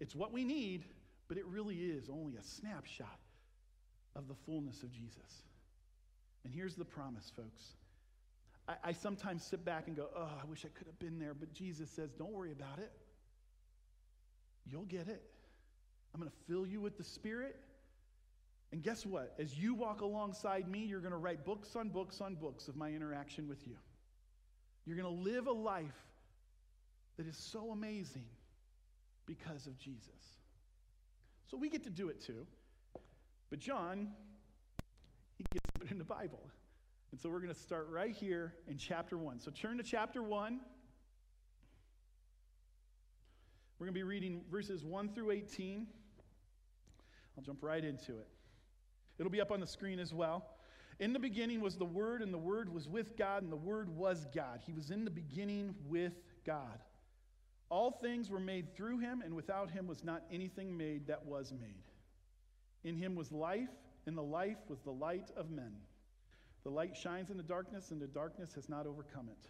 [0.00, 0.84] It's what we need,
[1.28, 3.18] but it really is only a snapshot
[4.16, 5.42] of the fullness of Jesus.
[6.44, 7.62] And here's the promise, folks.
[8.68, 11.34] I, I, sometimes sit back and go, oh, I wish I could have been there.
[11.34, 12.90] But Jesus says, don't worry about it.
[14.66, 15.22] You'll get it.
[16.14, 17.56] I'm going to fill you with the Spirit.
[18.70, 19.34] And guess what?
[19.38, 22.76] As you walk alongside me, you're going to write books on books on books of
[22.76, 23.76] my interaction with you.
[24.84, 26.11] You're going to live a life
[27.16, 28.26] that is so amazing
[29.26, 30.38] because of Jesus.
[31.50, 32.46] So we get to do it too.
[33.50, 34.08] But John,
[35.36, 36.40] he gets put in the Bible.
[37.10, 39.40] And so we're going to start right here in chapter 1.
[39.40, 40.60] So turn to chapter 1.
[43.78, 45.86] We're going to be reading verses 1 through 18.
[47.36, 48.28] I'll jump right into it.
[49.18, 50.46] It'll be up on the screen as well.
[51.00, 53.88] In the beginning was the Word, and the Word was with God, and the Word
[53.88, 54.60] was God.
[54.64, 56.12] He was in the beginning with
[56.46, 56.78] God.
[57.72, 61.54] All things were made through him, and without him was not anything made that was
[61.58, 61.88] made.
[62.84, 63.70] In him was life,
[64.04, 65.72] and the life was the light of men.
[66.64, 69.48] The light shines in the darkness, and the darkness has not overcome it.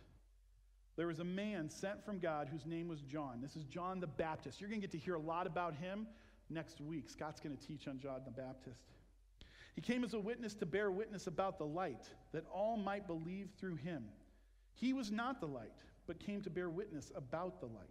[0.94, 3.40] There was a man sent from God whose name was John.
[3.42, 4.60] This is John the Baptist.
[4.60, 6.06] You're going to get to hear a lot about him
[6.48, 7.10] next week.
[7.10, 8.84] Scott's going to teach on John the Baptist.
[9.74, 13.48] He came as a witness to bear witness about the light, that all might believe
[13.58, 14.04] through him.
[14.74, 15.72] He was not the light,
[16.06, 17.90] but came to bear witness about the light.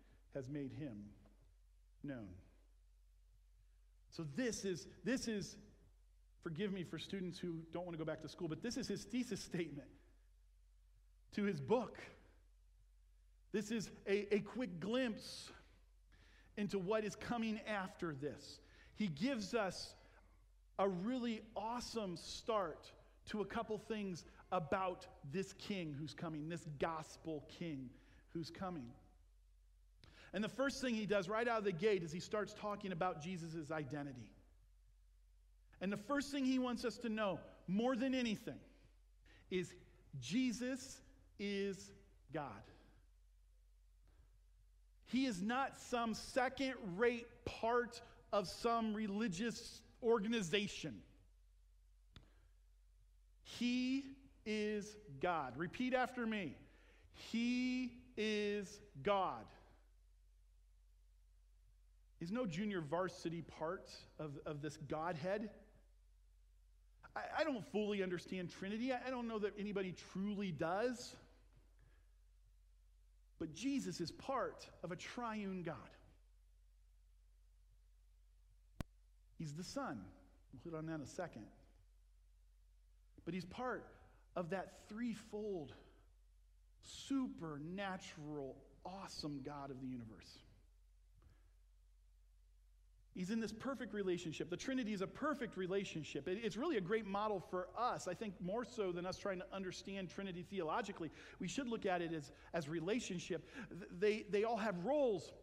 [0.33, 1.03] has made him
[2.03, 2.29] known.
[4.09, 5.55] So this is this is
[6.43, 8.87] forgive me for students who don't want to go back to school, but this is
[8.87, 9.87] his thesis statement
[11.35, 11.97] to his book.
[13.51, 15.51] This is a, a quick glimpse
[16.57, 18.59] into what is coming after this.
[18.95, 19.95] He gives us
[20.79, 22.91] a really awesome start
[23.29, 27.89] to a couple things about this king who's coming, this gospel king
[28.33, 28.87] who's coming.
[30.33, 32.91] And the first thing he does right out of the gate is he starts talking
[32.91, 34.29] about Jesus' identity.
[35.81, 38.59] And the first thing he wants us to know, more than anything,
[39.49, 39.73] is
[40.19, 41.01] Jesus
[41.39, 41.91] is
[42.33, 42.45] God.
[45.07, 48.01] He is not some second rate part
[48.31, 51.01] of some religious organization.
[53.43, 54.05] He
[54.45, 55.57] is God.
[55.57, 56.55] Repeat after me.
[57.31, 59.45] He is God.
[62.21, 65.49] He's no junior varsity part of, of this Godhead.
[67.15, 68.93] I, I don't fully understand Trinity.
[68.93, 71.15] I, I don't know that anybody truly does.
[73.39, 75.75] But Jesus is part of a triune God.
[79.39, 79.99] He's the Son.
[80.53, 81.47] We'll hit on that in a second.
[83.25, 83.83] But he's part
[84.35, 85.73] of that threefold,
[86.83, 90.37] supernatural, awesome God of the universe.
[93.13, 94.49] He's in this perfect relationship.
[94.49, 96.27] The Trinity is a perfect relationship.
[96.27, 98.07] It's really a great model for us.
[98.07, 102.01] I think more so than us trying to understand Trinity theologically, we should look at
[102.01, 103.45] it as, as relationship.
[103.99, 105.33] They, they all have roles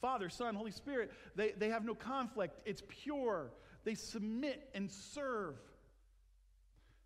[0.00, 1.12] Father, Son, Holy Spirit.
[1.36, 2.60] They, they have no conflict.
[2.64, 3.52] It's pure.
[3.84, 5.56] They submit and serve.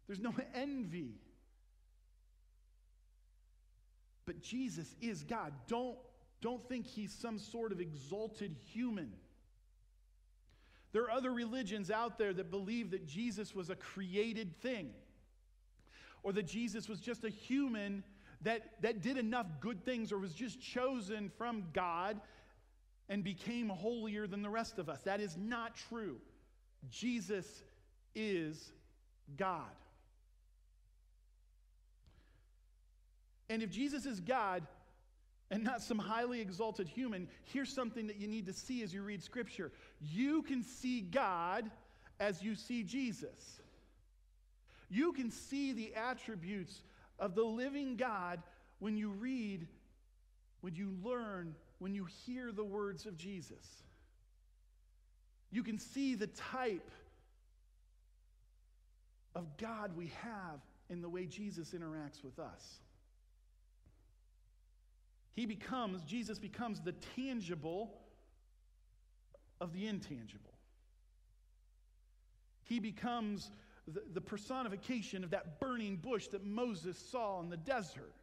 [0.07, 1.15] There's no envy.
[4.27, 5.53] But Jesus is God.
[5.67, 5.97] Don't,
[6.41, 9.13] don't think he's some sort of exalted human.
[10.93, 14.91] There are other religions out there that believe that Jesus was a created thing
[16.23, 18.03] or that Jesus was just a human
[18.43, 22.21] that, that did enough good things or was just chosen from God
[23.09, 25.03] and became holier than the rest of us.
[25.03, 26.19] That is not true.
[26.91, 27.63] Jesus
[28.15, 28.73] is
[29.37, 29.65] God.
[33.51, 34.67] And if Jesus is God
[35.51, 39.03] and not some highly exalted human, here's something that you need to see as you
[39.03, 39.73] read Scripture.
[40.01, 41.71] You can see God
[42.21, 43.61] as you see Jesus.
[44.91, 46.83] You can see the attributes
[47.19, 48.43] of the living God
[48.79, 49.67] when you read,
[50.61, 53.83] when you learn, when you hear the words of Jesus.
[55.51, 56.91] You can see the type
[59.35, 62.81] of God we have in the way Jesus interacts with us.
[65.39, 67.95] He becomes, Jesus becomes the tangible
[69.61, 70.53] of the intangible.
[72.65, 73.49] He becomes
[73.87, 78.17] the, the personification of that burning bush that Moses saw in the desert.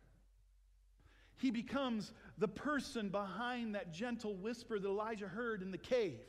[1.38, 6.20] He becomes the person behind that gentle whisper that Elijah heard in the cave.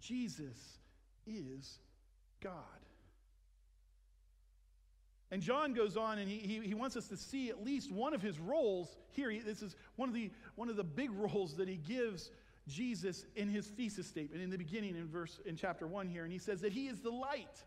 [0.00, 0.78] Jesus
[1.26, 1.78] is
[2.40, 2.54] God.
[5.30, 8.14] And John goes on and he, he, he wants us to see at least one
[8.14, 9.30] of his roles here.
[9.30, 12.30] He, this is one of, the, one of the big roles that he gives
[12.66, 16.24] Jesus in his thesis statement in the beginning in verse in chapter 1 here.
[16.24, 17.62] And he says that he is the light.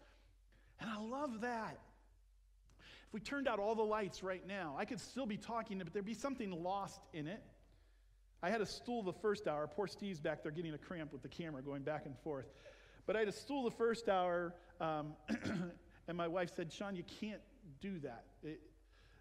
[0.82, 1.80] And I love that.
[3.07, 5.93] If we turned out all the lights right now, I could still be talking, but
[5.93, 7.41] there'd be something lost in it.
[8.41, 9.68] I had a stool the first hour.
[9.68, 12.47] Poor Steve's back there getting a cramp with the camera going back and forth.
[13.05, 15.14] But I had a stool the first hour, um,
[16.07, 17.39] and my wife said, Sean, you can't
[17.84, 18.23] do that.
[18.43, 18.61] It,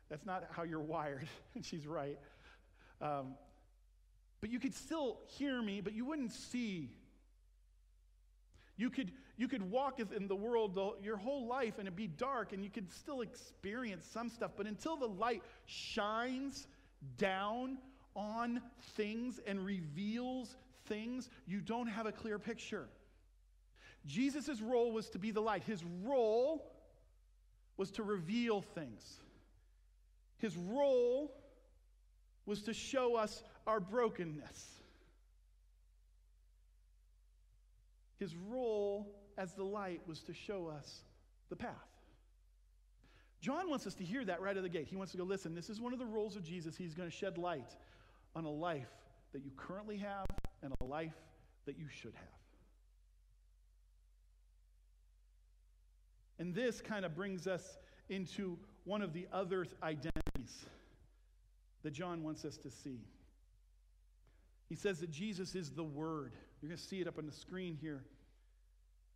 [0.09, 1.27] that's not how you're wired.
[1.55, 2.19] and she's right.
[3.01, 3.35] Um,
[4.41, 6.91] but you could still hear me, but you wouldn't see.
[8.77, 12.53] You could, you could walk in the world your whole life and it'd be dark
[12.53, 14.53] and you could still experience some stuff.
[14.57, 16.69] But until the light shines
[17.19, 17.79] down
[18.15, 18.61] on
[18.97, 20.57] things and reveals
[20.87, 22.89] things, you don't have a clear picture.
[24.07, 25.63] Jesus' role was to be the light.
[25.65, 26.72] His role
[27.83, 29.03] was to reveal things.
[30.39, 31.35] His role
[32.47, 34.71] was to show us our brokenness.
[38.21, 41.01] His role as the light was to show us
[41.51, 41.75] the path.
[43.41, 44.87] John wants us to hear that right of the gate.
[44.89, 46.77] He wants to go, listen, this is one of the roles of Jesus.
[46.77, 47.75] He's going to shed light
[48.37, 48.95] on a life
[49.33, 50.27] that you currently have
[50.63, 51.19] and a life
[51.67, 52.42] that you should have.
[56.43, 57.63] And this kind of brings us
[58.09, 60.67] into one of the other identities
[61.85, 62.99] that John wants us to see.
[64.69, 66.33] He says that Jesus is the Word.
[66.61, 68.03] You're going to see it up on the screen here.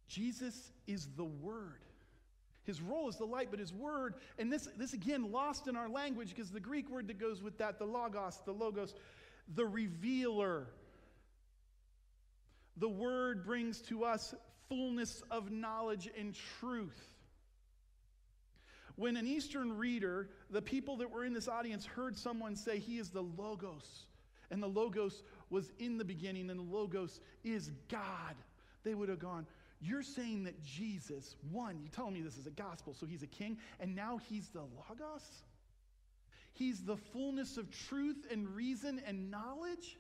[0.07, 1.81] Jesus is the Word.
[2.63, 5.89] His role is the light, but his word, and this, this again lost in our
[5.89, 8.95] language because the Greek word that goes with that, the logos, the logos,
[9.53, 10.69] the revealer.
[12.77, 14.33] The word brings to us
[14.69, 17.16] fullness of knowledge and truth.
[18.97, 22.99] When an Eastern reader, the people that were in this audience heard someone say, He
[22.99, 24.07] is the Logos,
[24.51, 28.35] and the Logos was in the beginning, and the Logos is God,
[28.85, 29.47] they would have gone,
[29.81, 33.29] You're saying that Jesus, one, you're telling me this is a gospel, so he's a
[33.29, 35.45] king, and now he's the Logos?
[36.55, 39.99] He's the fullness of truth and reason and knowledge?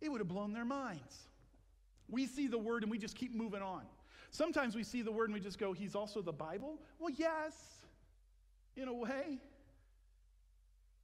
[0.00, 1.28] It would have blown their minds.
[2.08, 3.82] We see the word and we just keep moving on.
[4.30, 6.78] Sometimes we see the word and we just go, He's also the Bible?
[6.98, 7.54] Well, yes,
[8.76, 9.40] in a way.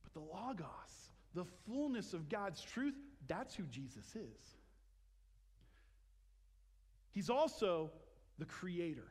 [0.03, 2.95] But the Logos, the fullness of God's truth,
[3.27, 4.57] that's who Jesus is.
[7.12, 7.91] He's also
[8.39, 9.07] the Creator.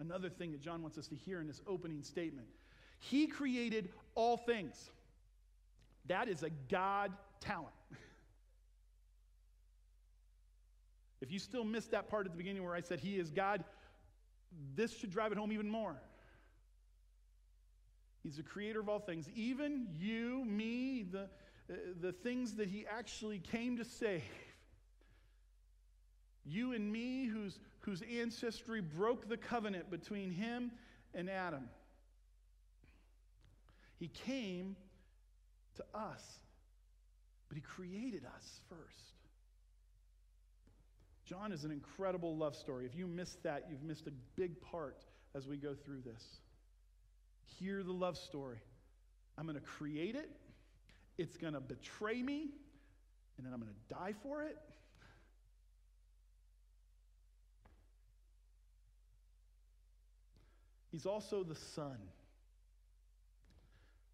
[0.00, 2.46] Another thing that John wants us to hear in this opening statement
[3.00, 4.90] He created all things.
[6.06, 7.74] That is a God talent.
[11.20, 13.64] If you still missed that part at the beginning where I said He is God,
[14.74, 15.96] this should drive it home even more.
[18.22, 19.28] He's the creator of all things.
[19.34, 24.22] Even you, me, the, uh, the things that he actually came to save.
[26.44, 30.72] You and me, whose, whose ancestry broke the covenant between him
[31.14, 31.68] and Adam.
[33.98, 34.76] He came
[35.76, 36.22] to us,
[37.48, 39.17] but he created us first.
[41.28, 42.86] John is an incredible love story.
[42.86, 45.04] If you missed that, you've missed a big part
[45.34, 46.22] as we go through this.
[47.58, 48.62] Hear the love story.
[49.36, 50.30] I'm going to create it,
[51.18, 52.48] it's going to betray me,
[53.36, 54.56] and then I'm going to die for it.
[60.90, 61.98] He's also the Son.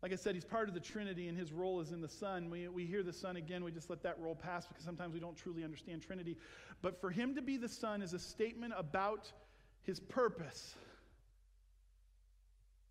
[0.04, 2.50] Like I said, he's part of the Trinity, and his role is in the Son.
[2.50, 5.18] We, we hear the Son again, we just let that roll past because sometimes we
[5.18, 6.36] don't truly understand Trinity.
[6.82, 9.32] But for him to be the Son is a statement about
[9.82, 10.74] his purpose.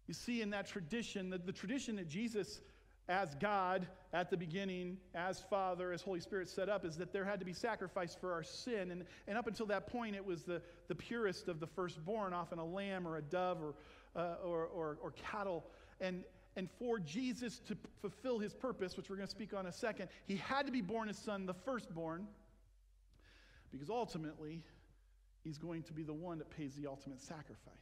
[0.07, 2.61] You see, in that tradition, the, the tradition that Jesus,
[3.07, 7.25] as God at the beginning, as Father, as Holy Spirit set up, is that there
[7.25, 8.89] had to be sacrifice for our sin.
[8.89, 12.57] And, and up until that point, it was the, the purest of the firstborn, often
[12.57, 13.75] a lamb or a dove or,
[14.15, 15.63] uh, or, or, or cattle.
[16.01, 16.23] And,
[16.55, 19.71] and for Jesus to fulfill his purpose, which we're going to speak on in a
[19.71, 22.27] second, he had to be born as son, the firstborn,
[23.71, 24.61] because ultimately,
[25.43, 27.73] he's going to be the one that pays the ultimate sacrifice.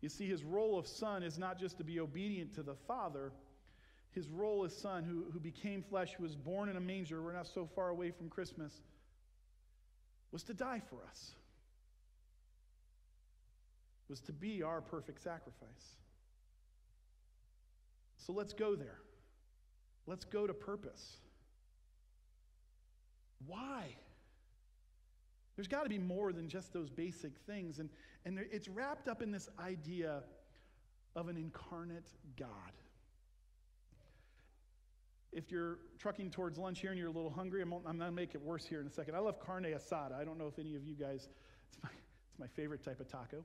[0.00, 3.32] You see, his role of son is not just to be obedient to the Father,
[4.10, 7.32] his role as son, who, who became flesh, who was born in a manger, we're
[7.32, 8.72] not so far away from Christmas,
[10.32, 11.32] was to die for us,
[14.08, 15.96] was to be our perfect sacrifice.
[18.24, 18.98] So let's go there.
[20.06, 21.16] Let's go to purpose.
[23.46, 23.96] Why?
[25.56, 27.78] There's got to be more than just those basic things.
[27.78, 27.90] And,
[28.24, 30.22] and there, it's wrapped up in this idea
[31.14, 32.08] of an incarnate
[32.38, 32.48] God.
[35.32, 38.12] If you're trucking towards lunch here and you're a little hungry, I'm, I'm going to
[38.12, 39.14] make it worse here in a second.
[39.14, 40.14] I love carne asada.
[40.14, 41.28] I don't know if any of you guys,
[41.68, 41.90] it's my,
[42.30, 43.44] it's my favorite type of taco.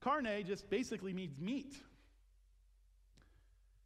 [0.00, 1.76] Carne just basically means meat.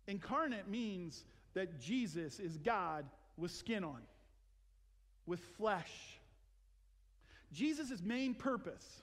[0.08, 3.04] Incarnate means that Jesus is God
[3.36, 4.00] with skin on,
[5.26, 5.92] with flesh.
[7.52, 9.02] Jesus' main purpose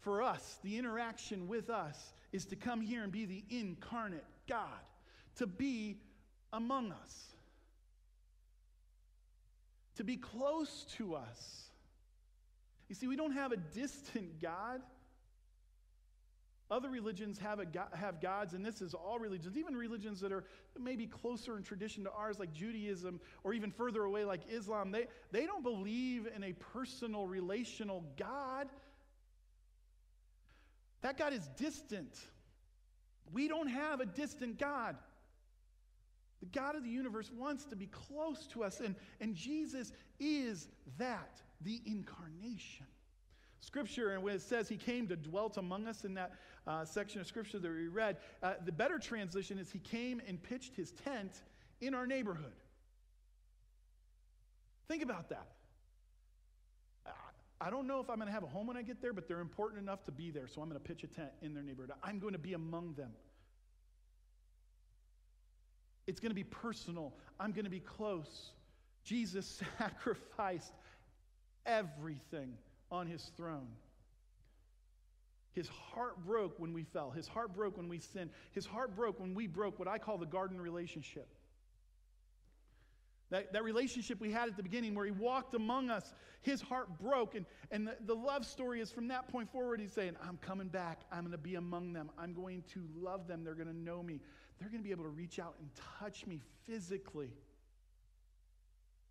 [0.00, 4.68] for us, the interaction with us, is to come here and be the incarnate God,
[5.36, 5.96] to be
[6.52, 7.24] among us,
[9.96, 11.70] to be close to us.
[12.88, 14.82] You see, we don't have a distant God.
[16.70, 20.44] Other religions have, a, have gods, and this is all religions, even religions that are
[20.80, 24.90] maybe closer in tradition to ours, like Judaism, or even further away, like Islam.
[24.90, 28.68] They, they don't believe in a personal, relational God.
[31.02, 32.18] That God is distant.
[33.30, 34.96] We don't have a distant God.
[36.40, 40.68] The God of the universe wants to be close to us, and, and Jesus is
[40.96, 42.86] that, the incarnation.
[43.60, 46.32] Scripture, and when it says he came to dwelt among us in that
[46.66, 50.42] uh, section of scripture that we read, uh, the better translation is he came and
[50.42, 51.32] pitched his tent
[51.80, 52.52] in our neighborhood.
[54.88, 55.48] Think about that.
[57.60, 59.28] I don't know if I'm going to have a home when I get there, but
[59.28, 61.62] they're important enough to be there, so I'm going to pitch a tent in their
[61.62, 61.92] neighborhood.
[62.02, 63.12] I'm going to be among them.
[66.06, 67.14] It's going to be personal.
[67.40, 68.50] I'm going to be close.
[69.04, 70.72] Jesus sacrificed
[71.64, 72.54] everything
[72.90, 73.68] on his throne.
[75.54, 77.10] His heart broke when we fell.
[77.10, 78.30] His heart broke when we sinned.
[78.52, 81.28] His heart broke when we broke what I call the garden relationship.
[83.30, 86.98] That, that relationship we had at the beginning where he walked among us, his heart
[87.00, 87.34] broke.
[87.34, 90.68] And, and the, the love story is from that point forward, he's saying, I'm coming
[90.68, 91.00] back.
[91.10, 92.10] I'm going to be among them.
[92.18, 93.44] I'm going to love them.
[93.44, 94.20] They're going to know me.
[94.58, 95.68] They're going to be able to reach out and
[96.00, 97.30] touch me physically.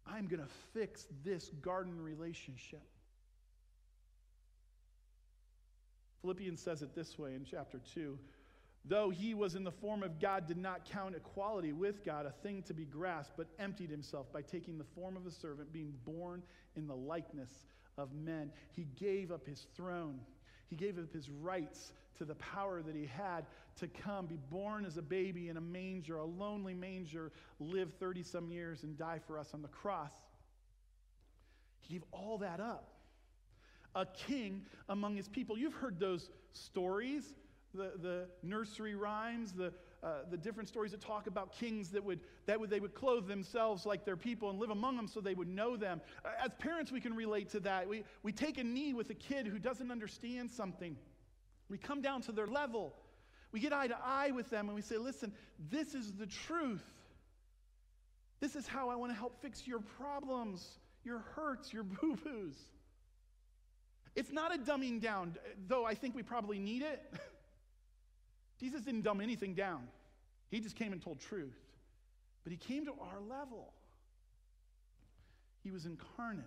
[0.06, 2.84] I'm going to fix this garden relationship.
[6.24, 8.18] Philippians says it this way in chapter 2
[8.86, 12.32] Though he was in the form of God, did not count equality with God a
[12.32, 15.94] thing to be grasped, but emptied himself by taking the form of a servant, being
[16.06, 16.44] born
[16.76, 17.52] in the likeness
[17.98, 18.52] of men.
[18.76, 20.20] He gave up his throne.
[20.70, 23.46] He gave up his rights to the power that he had
[23.78, 28.24] to come, be born as a baby in a manger, a lonely manger, live 30
[28.24, 30.12] some years, and die for us on the cross.
[31.80, 32.93] He gave all that up.
[33.96, 35.58] A king among his people.
[35.58, 37.34] You've heard those stories
[37.74, 39.74] the, the nursery rhymes, the,
[40.04, 43.28] uh, the different stories that talk about kings that would, that would, they would clothe
[43.28, 46.02] themselves like their people and live among them so they would know them.
[46.44, 47.88] As parents, we can relate to that.
[47.88, 50.96] We, we take a knee with a kid who doesn't understand something.
[51.70, 52.94] We come down to their level.
[53.52, 55.34] We get eye to eye with them and we say, listen,
[55.70, 56.84] this is the truth.
[58.40, 62.58] This is how I want to help fix your problems, your hurts, your boo boos.
[64.16, 65.36] It's not a dumbing down,
[65.68, 67.02] though I think we probably need it.
[68.60, 69.88] Jesus didn't dumb anything down,
[70.50, 71.58] He just came and told truth.
[72.44, 73.74] But He came to our level,
[75.64, 76.44] He was incarnate.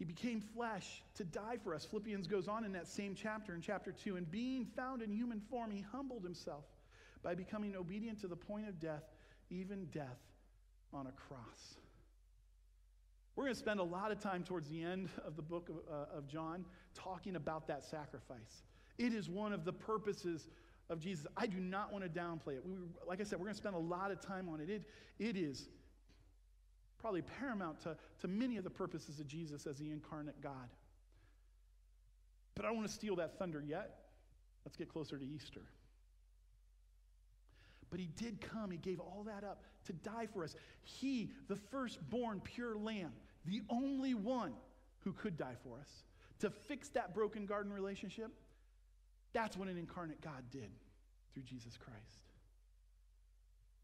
[0.00, 1.84] He became flesh to die for us.
[1.84, 4.16] Philippians goes on in that same chapter, in chapter 2.
[4.16, 6.64] And being found in human form, he humbled himself
[7.22, 9.02] by becoming obedient to the point of death,
[9.50, 10.16] even death
[10.94, 11.76] on a cross.
[13.40, 15.76] We're going to spend a lot of time towards the end of the book of,
[15.90, 18.64] uh, of John talking about that sacrifice.
[18.98, 20.50] It is one of the purposes
[20.90, 21.26] of Jesus.
[21.38, 22.62] I do not want to downplay it.
[22.66, 22.74] We,
[23.08, 24.68] like I said, we're going to spend a lot of time on it.
[24.68, 24.82] It,
[25.18, 25.70] it is
[26.98, 30.68] probably paramount to, to many of the purposes of Jesus as the incarnate God.
[32.54, 34.00] But I don't want to steal that thunder yet.
[34.66, 35.62] Let's get closer to Easter.
[37.88, 40.54] But he did come, he gave all that up to die for us.
[40.82, 43.12] He, the firstborn pure lamb,
[43.44, 44.52] the only one
[45.00, 45.88] who could die for us,
[46.40, 48.30] to fix that broken garden relationship,
[49.32, 50.70] that's what an incarnate God did
[51.32, 51.98] through Jesus Christ.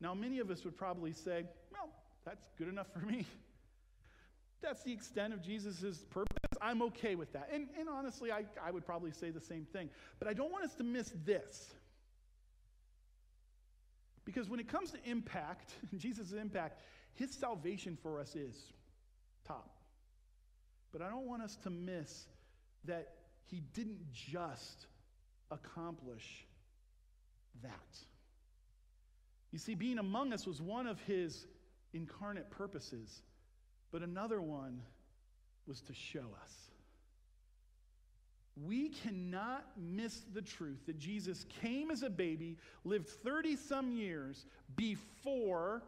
[0.01, 1.89] Now, many of us would probably say, well,
[2.25, 3.27] that's good enough for me.
[4.63, 6.37] That's the extent of Jesus' purpose.
[6.61, 7.51] I'm okay with that.
[7.53, 9.91] And, and honestly, I, I would probably say the same thing.
[10.19, 11.75] But I don't want us to miss this.
[14.25, 16.81] Because when it comes to impact, Jesus' impact,
[17.15, 18.73] his salvation for us is
[19.47, 19.77] top.
[20.93, 22.27] But I don't want us to miss
[22.85, 23.09] that
[23.45, 24.87] he didn't just
[25.51, 26.47] accomplish
[27.63, 27.99] that.
[29.53, 31.47] You see, being among us was one of his
[31.93, 33.23] incarnate purposes,
[33.91, 34.83] but another one
[35.67, 36.53] was to show us.
[38.63, 44.47] We cannot miss the truth that Jesus came as a baby, lived 30 some years
[44.77, 45.83] before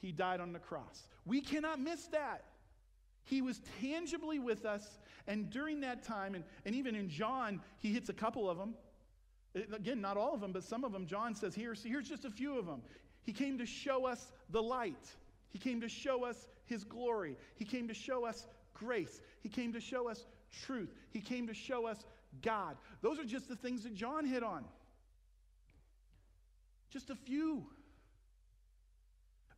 [0.00, 1.08] he died on the cross.
[1.24, 2.44] We cannot miss that.
[3.24, 7.92] He was tangibly with us, and during that time, and, and even in John, he
[7.92, 8.74] hits a couple of them.
[9.72, 11.06] Again, not all of them, but some of them.
[11.06, 12.82] John says, here's, here's just a few of them.
[13.22, 15.08] He came to show us the light.
[15.50, 17.36] He came to show us his glory.
[17.56, 19.20] He came to show us grace.
[19.42, 20.26] He came to show us
[20.66, 20.92] truth.
[21.10, 22.04] He came to show us
[22.42, 22.76] God.
[23.00, 24.64] Those are just the things that John hit on.
[26.90, 27.64] Just a few.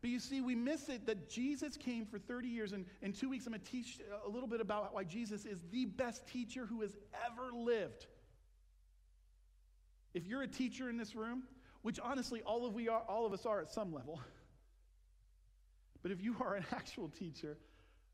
[0.00, 2.72] But you see, we miss it that Jesus came for 30 years.
[2.72, 5.58] And in two weeks, I'm going to teach a little bit about why Jesus is
[5.72, 8.06] the best teacher who has ever lived.
[10.14, 11.44] If you're a teacher in this room,
[11.82, 14.20] which honestly all of, we are, all of us are at some level,
[16.02, 17.56] but if you are an actual teacher,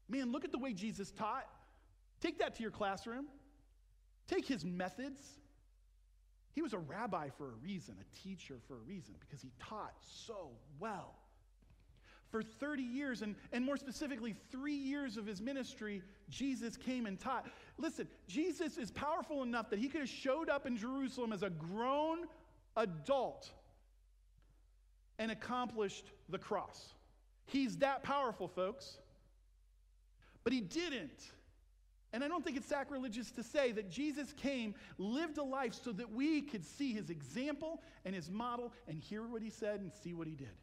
[0.08, 1.46] man, look at the way Jesus taught.
[2.20, 3.26] Take that to your classroom.
[4.28, 5.20] Take his methods.
[6.54, 9.94] He was a rabbi for a reason, a teacher for a reason, because he taught
[10.26, 11.14] so well.
[12.32, 17.20] For 30 years, and, and more specifically, three years of his ministry, Jesus came and
[17.20, 17.46] taught.
[17.76, 21.50] Listen, Jesus is powerful enough that he could have showed up in Jerusalem as a
[21.50, 22.20] grown
[22.76, 23.50] adult
[25.18, 26.94] and accomplished the cross.
[27.44, 28.96] He's that powerful, folks.
[30.42, 31.32] But he didn't.
[32.14, 35.92] And I don't think it's sacrilegious to say that Jesus came, lived a life so
[35.92, 39.92] that we could see his example and his model and hear what he said and
[40.02, 40.56] see what he did.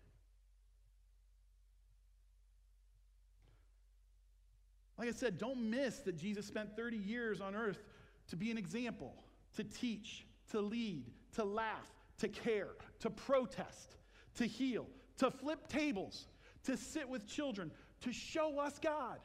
[4.99, 7.81] Like I said, don't miss that Jesus spent 30 years on earth
[8.27, 9.15] to be an example,
[9.55, 12.67] to teach, to lead, to laugh, to care,
[12.99, 13.95] to protest,
[14.35, 14.87] to heal,
[15.19, 16.27] to flip tables,
[16.65, 17.71] to sit with children,
[18.01, 19.19] to show us God.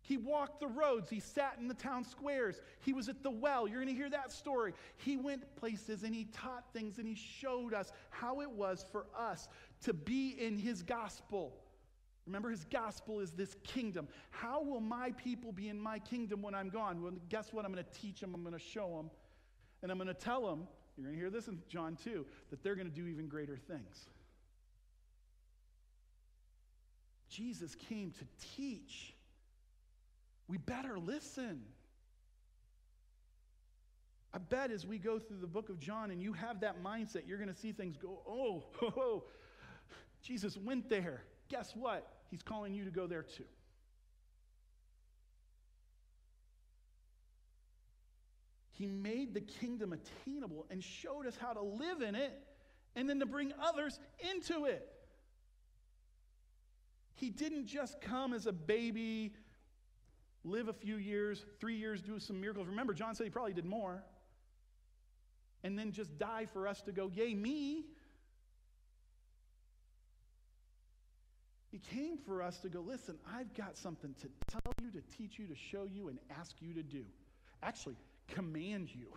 [0.00, 1.10] He walked the roads.
[1.10, 2.62] He sat in the town squares.
[2.80, 3.68] He was at the well.
[3.68, 4.72] You're going to hear that story.
[4.96, 9.06] He went places and he taught things and he showed us how it was for
[9.18, 9.48] us
[9.82, 11.54] to be in his gospel.
[12.26, 14.08] Remember, his gospel is this kingdom.
[14.30, 17.02] How will my people be in my kingdom when I'm gone?
[17.02, 17.64] Well, guess what?
[17.64, 19.10] I'm going to teach them, I'm going to show them,
[19.82, 20.66] and I'm going to tell them,
[20.96, 23.56] you're going to hear this in John 2, that they're going to do even greater
[23.56, 24.08] things.
[27.28, 28.24] Jesus came to
[28.56, 29.12] teach.
[30.46, 31.62] We better listen.
[34.32, 37.22] I bet as we go through the book of John and you have that mindset,
[37.26, 39.24] you're going to see things go, oh, oh, oh,
[40.22, 41.22] Jesus went there.
[41.48, 42.13] Guess what?
[42.30, 43.44] He's calling you to go there too.
[48.72, 52.32] He made the kingdom attainable and showed us how to live in it
[52.96, 54.00] and then to bring others
[54.34, 54.88] into it.
[57.14, 59.34] He didn't just come as a baby,
[60.42, 62.66] live a few years, three years, do some miracles.
[62.66, 64.02] Remember, John said he probably did more.
[65.62, 67.86] and then just die for us to go, Yay, me.
[71.74, 75.40] He came for us to go, Listen, I've got something to tell you, to teach
[75.40, 77.02] you, to show you, and ask you to do.
[77.64, 77.96] Actually,
[78.28, 79.08] command you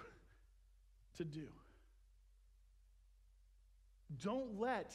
[1.17, 1.45] to do.
[4.23, 4.91] Don't let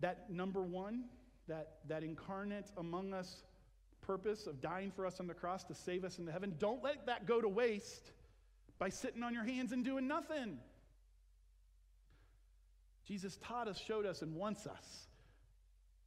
[0.00, 1.04] that number one,
[1.46, 3.44] that, that incarnate among us
[4.02, 7.06] purpose of dying for us on the cross to save us into heaven, don't let
[7.06, 8.10] that go to waste
[8.80, 10.58] by sitting on your hands and doing nothing.
[13.06, 15.06] Jesus taught us, showed us, and wants us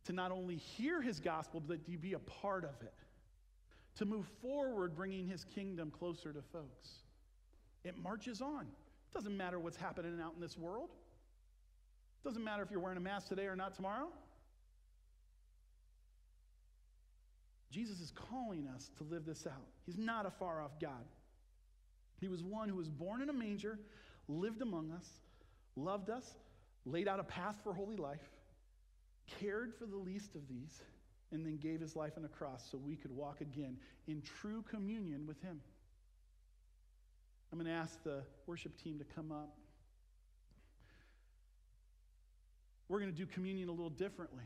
[0.06, 2.94] to not only hear his gospel, but to be a part of it,
[3.98, 6.90] to move forward, bringing his kingdom closer to folks.
[7.84, 8.62] It marches on.
[8.62, 10.90] It doesn't matter what's happening out in this world.
[12.24, 14.10] It doesn't matter if you're wearing a mask today or not tomorrow.
[17.72, 19.68] Jesus is calling us to live this out.
[19.86, 21.06] He's not a far off God.
[22.20, 23.80] He was one who was born in a manger,
[24.28, 25.08] lived among us,
[25.76, 26.34] loved us,
[26.86, 28.22] laid out a path for holy life,
[29.40, 30.82] cared for the least of these,
[31.32, 33.78] and then gave his life on a cross so we could walk again
[34.08, 35.60] in true communion with him.
[37.52, 39.56] I'm going to ask the worship team to come up.
[42.88, 44.44] We're going to do communion a little differently.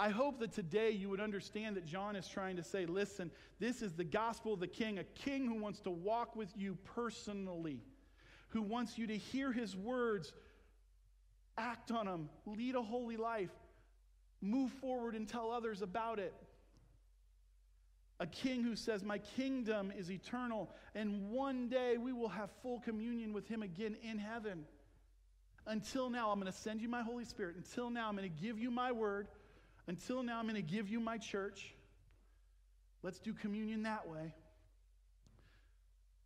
[0.00, 3.82] I hope that today you would understand that John is trying to say, listen, this
[3.82, 7.80] is the gospel of the king, a king who wants to walk with you personally,
[8.50, 10.32] who wants you to hear his words,
[11.58, 13.50] act on them, lead a holy life,
[14.40, 16.34] move forward and tell others about it.
[18.20, 22.80] A king who says, My kingdom is eternal, and one day we will have full
[22.80, 24.64] communion with him again in heaven.
[25.66, 27.56] Until now, I'm going to send you my Holy Spirit.
[27.56, 29.28] Until now, I'm going to give you my word.
[29.86, 31.74] Until now, I'm going to give you my church.
[33.02, 34.32] Let's do communion that way.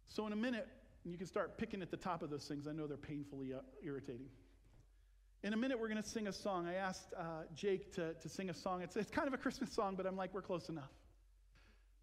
[0.09, 0.69] So, in a minute,
[1.05, 2.67] you can start picking at the top of those things.
[2.67, 4.29] I know they're painfully uh, irritating.
[5.45, 6.69] In a minute, we're going to sing a song.
[6.69, 7.23] I asked uh,
[7.55, 8.83] Jake to, to sing a song.
[8.83, 10.93] It's, it's kind of a Christmas song, but I'm like, we're close enough.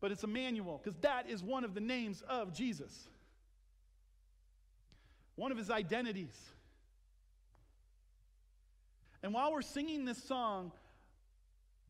[0.02, 3.08] But it's Emmanuel, because that is one of the names of Jesus,
[5.36, 6.36] one of his identities.
[9.24, 10.72] And while we're singing this song,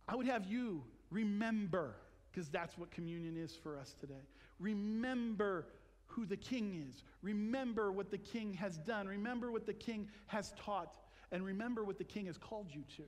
[0.08, 1.96] I would have you remember,
[2.32, 4.22] because that's what communion is for us today.
[4.60, 5.68] Remember
[6.08, 7.04] who the king is.
[7.22, 9.08] Remember what the king has done.
[9.08, 10.96] Remember what the king has taught.
[11.32, 13.04] And remember what the king has called you to.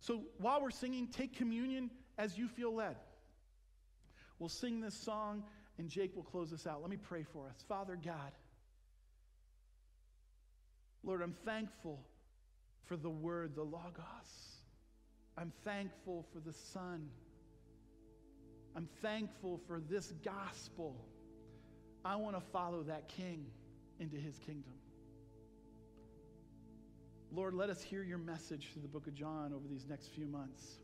[0.00, 2.96] So while we're singing, take communion as you feel led.
[4.38, 5.44] We'll sing this song,
[5.78, 6.82] and Jake will close us out.
[6.82, 7.64] Let me pray for us.
[7.68, 8.32] Father God,
[11.04, 12.00] Lord, I'm thankful
[12.86, 14.62] for the word, the Logos.
[15.38, 17.08] I'm thankful for the Son.
[18.76, 20.96] I'm thankful for this gospel.
[22.04, 23.46] I want to follow that King
[24.00, 24.72] into his kingdom.
[27.34, 30.26] Lord, let us hear your message through the book of John over these next few
[30.26, 30.80] months.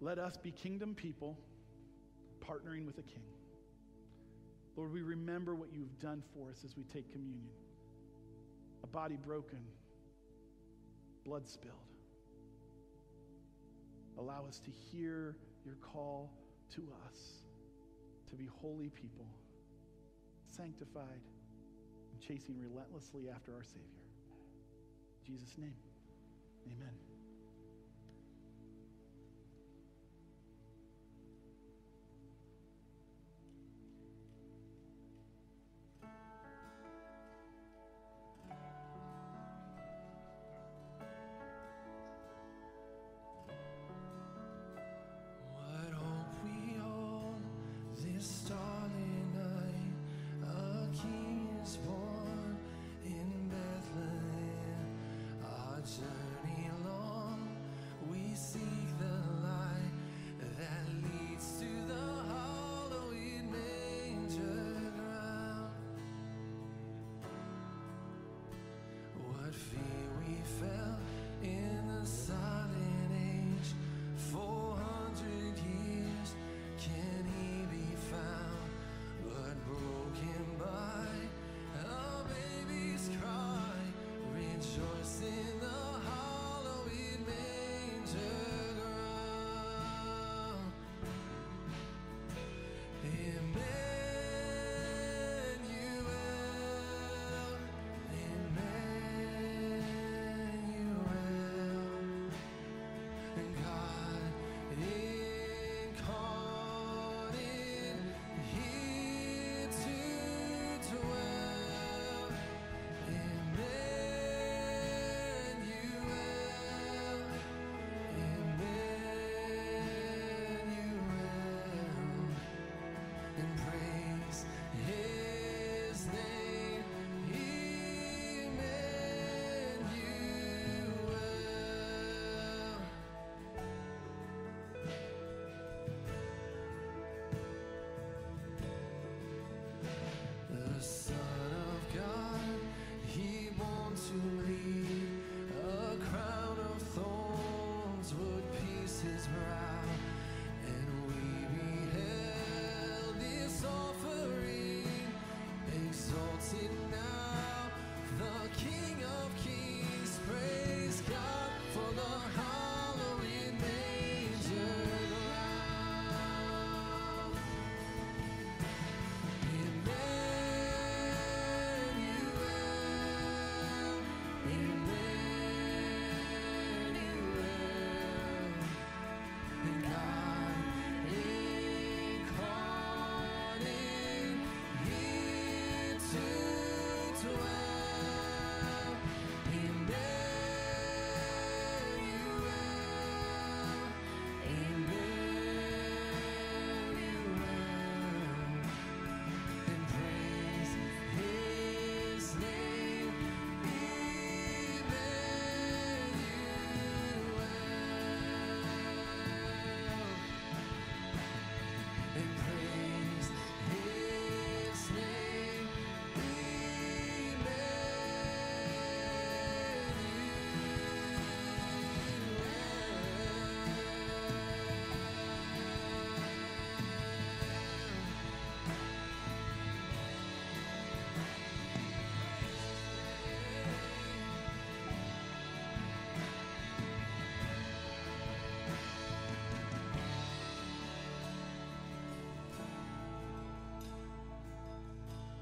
[0.00, 1.38] Let us be kingdom people
[2.40, 3.26] partnering with a king.
[4.74, 7.50] Lord, we remember what you've done for us as we take communion
[8.82, 9.58] a body broken,
[11.24, 11.74] blood spilled.
[14.18, 16.32] Allow us to hear your call
[16.74, 17.18] to us
[18.30, 19.26] to be holy people,
[20.46, 21.20] sanctified,
[22.12, 24.05] and chasing relentlessly after our Savior.
[25.26, 25.74] Jesus' name,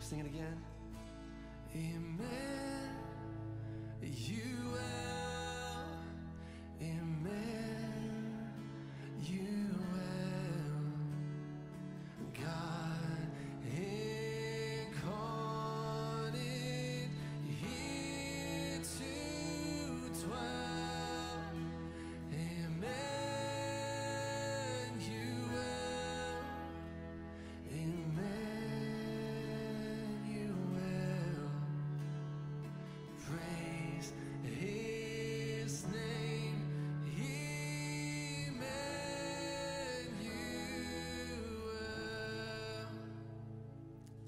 [0.04, 0.63] Sing it again.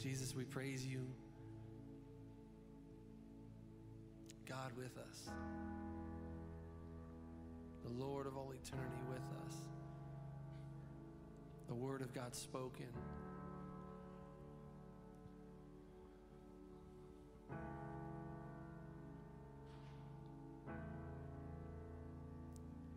[0.06, 1.04] Jesus, we praise you.
[4.48, 5.28] God with us,
[7.82, 9.54] the Lord of all eternity with us,
[11.66, 12.86] the Word of God spoken.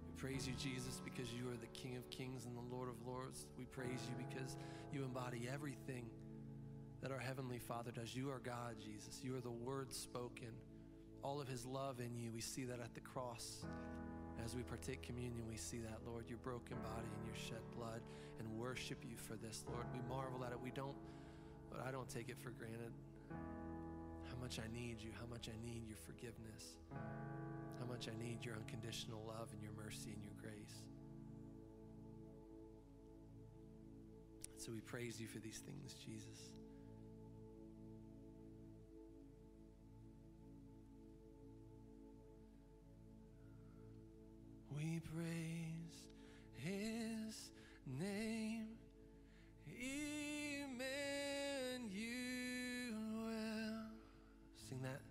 [0.05, 3.07] We praise you, Jesus, because you are the King of kings and the Lord of
[3.07, 3.47] lords.
[3.57, 4.57] We praise you because
[4.93, 6.05] you embody everything
[7.01, 8.15] that our Heavenly Father does.
[8.15, 9.21] You are God, Jesus.
[9.23, 10.49] You are the Word spoken.
[11.23, 12.31] All of His love in you.
[12.31, 13.65] We see that at the cross.
[14.43, 18.01] As we partake communion, we see that, Lord, your broken body and your shed blood,
[18.39, 19.85] and worship you for this, Lord.
[19.93, 20.59] We marvel at it.
[20.61, 20.95] We don't,
[21.69, 22.93] but I don't take it for granted.
[24.29, 26.77] How much I need you, how much I need your forgiveness,
[27.79, 30.83] how much I need your unconditional love and your mercy and your grace.
[34.57, 36.58] So we praise you for these things, Jesus.
[44.77, 46.07] We praise
[46.55, 47.49] his
[47.99, 48.67] name,
[49.67, 50.79] Emmanuel.
[54.69, 55.01] Sing that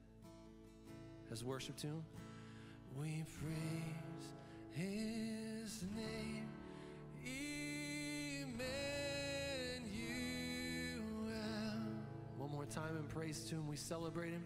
[1.31, 2.05] as worship to him.
[2.99, 4.33] We praise
[4.73, 6.49] his name,
[7.25, 8.59] Emmanuel.
[12.37, 13.69] One more time in praise to him.
[13.69, 14.45] We celebrate him.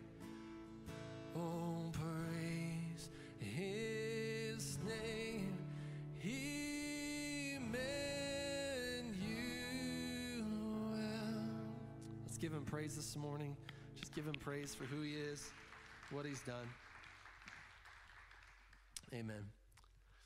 [12.83, 13.57] Praise this morning.
[13.95, 15.51] Just give him praise for who he is,
[16.11, 16.69] what he's done.
[19.15, 19.45] Amen.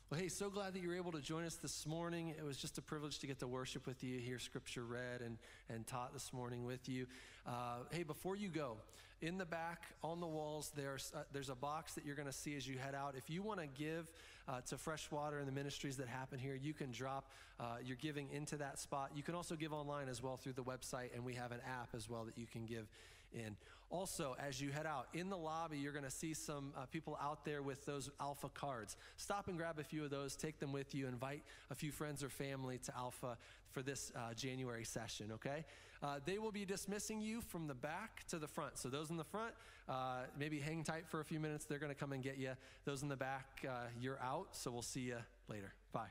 [0.09, 2.33] Well, hey, so glad that you were able to join us this morning.
[2.35, 5.37] It was just a privilege to get to worship with you, hear scripture read and,
[5.69, 7.05] and taught this morning with you.
[7.45, 8.77] Uh, hey, before you go,
[9.21, 12.55] in the back on the walls, there's, there's a box that you're going to see
[12.55, 13.13] as you head out.
[13.15, 14.11] If you want to give
[14.47, 17.29] uh, to Freshwater and the ministries that happen here, you can drop
[17.59, 19.11] uh, your giving into that spot.
[19.15, 21.89] You can also give online as well through the website, and we have an app
[21.95, 22.87] as well that you can give
[23.33, 23.55] in.
[23.89, 27.17] Also, as you head out in the lobby, you're going to see some uh, people
[27.21, 28.97] out there with those Alpha cards.
[29.15, 32.21] Stop and grab a few of those, take them with you, invite a few friends
[32.21, 33.37] or family to Alpha
[33.71, 35.63] for this uh, January session, okay?
[36.01, 38.77] Uh, they will be dismissing you from the back to the front.
[38.77, 39.53] So, those in the front,
[39.89, 41.65] uh, maybe hang tight for a few minutes.
[41.65, 42.51] They're going to come and get you.
[42.85, 44.49] Those in the back, uh, you're out.
[44.51, 45.17] So, we'll see you
[45.49, 45.73] later.
[45.91, 46.09] Bye.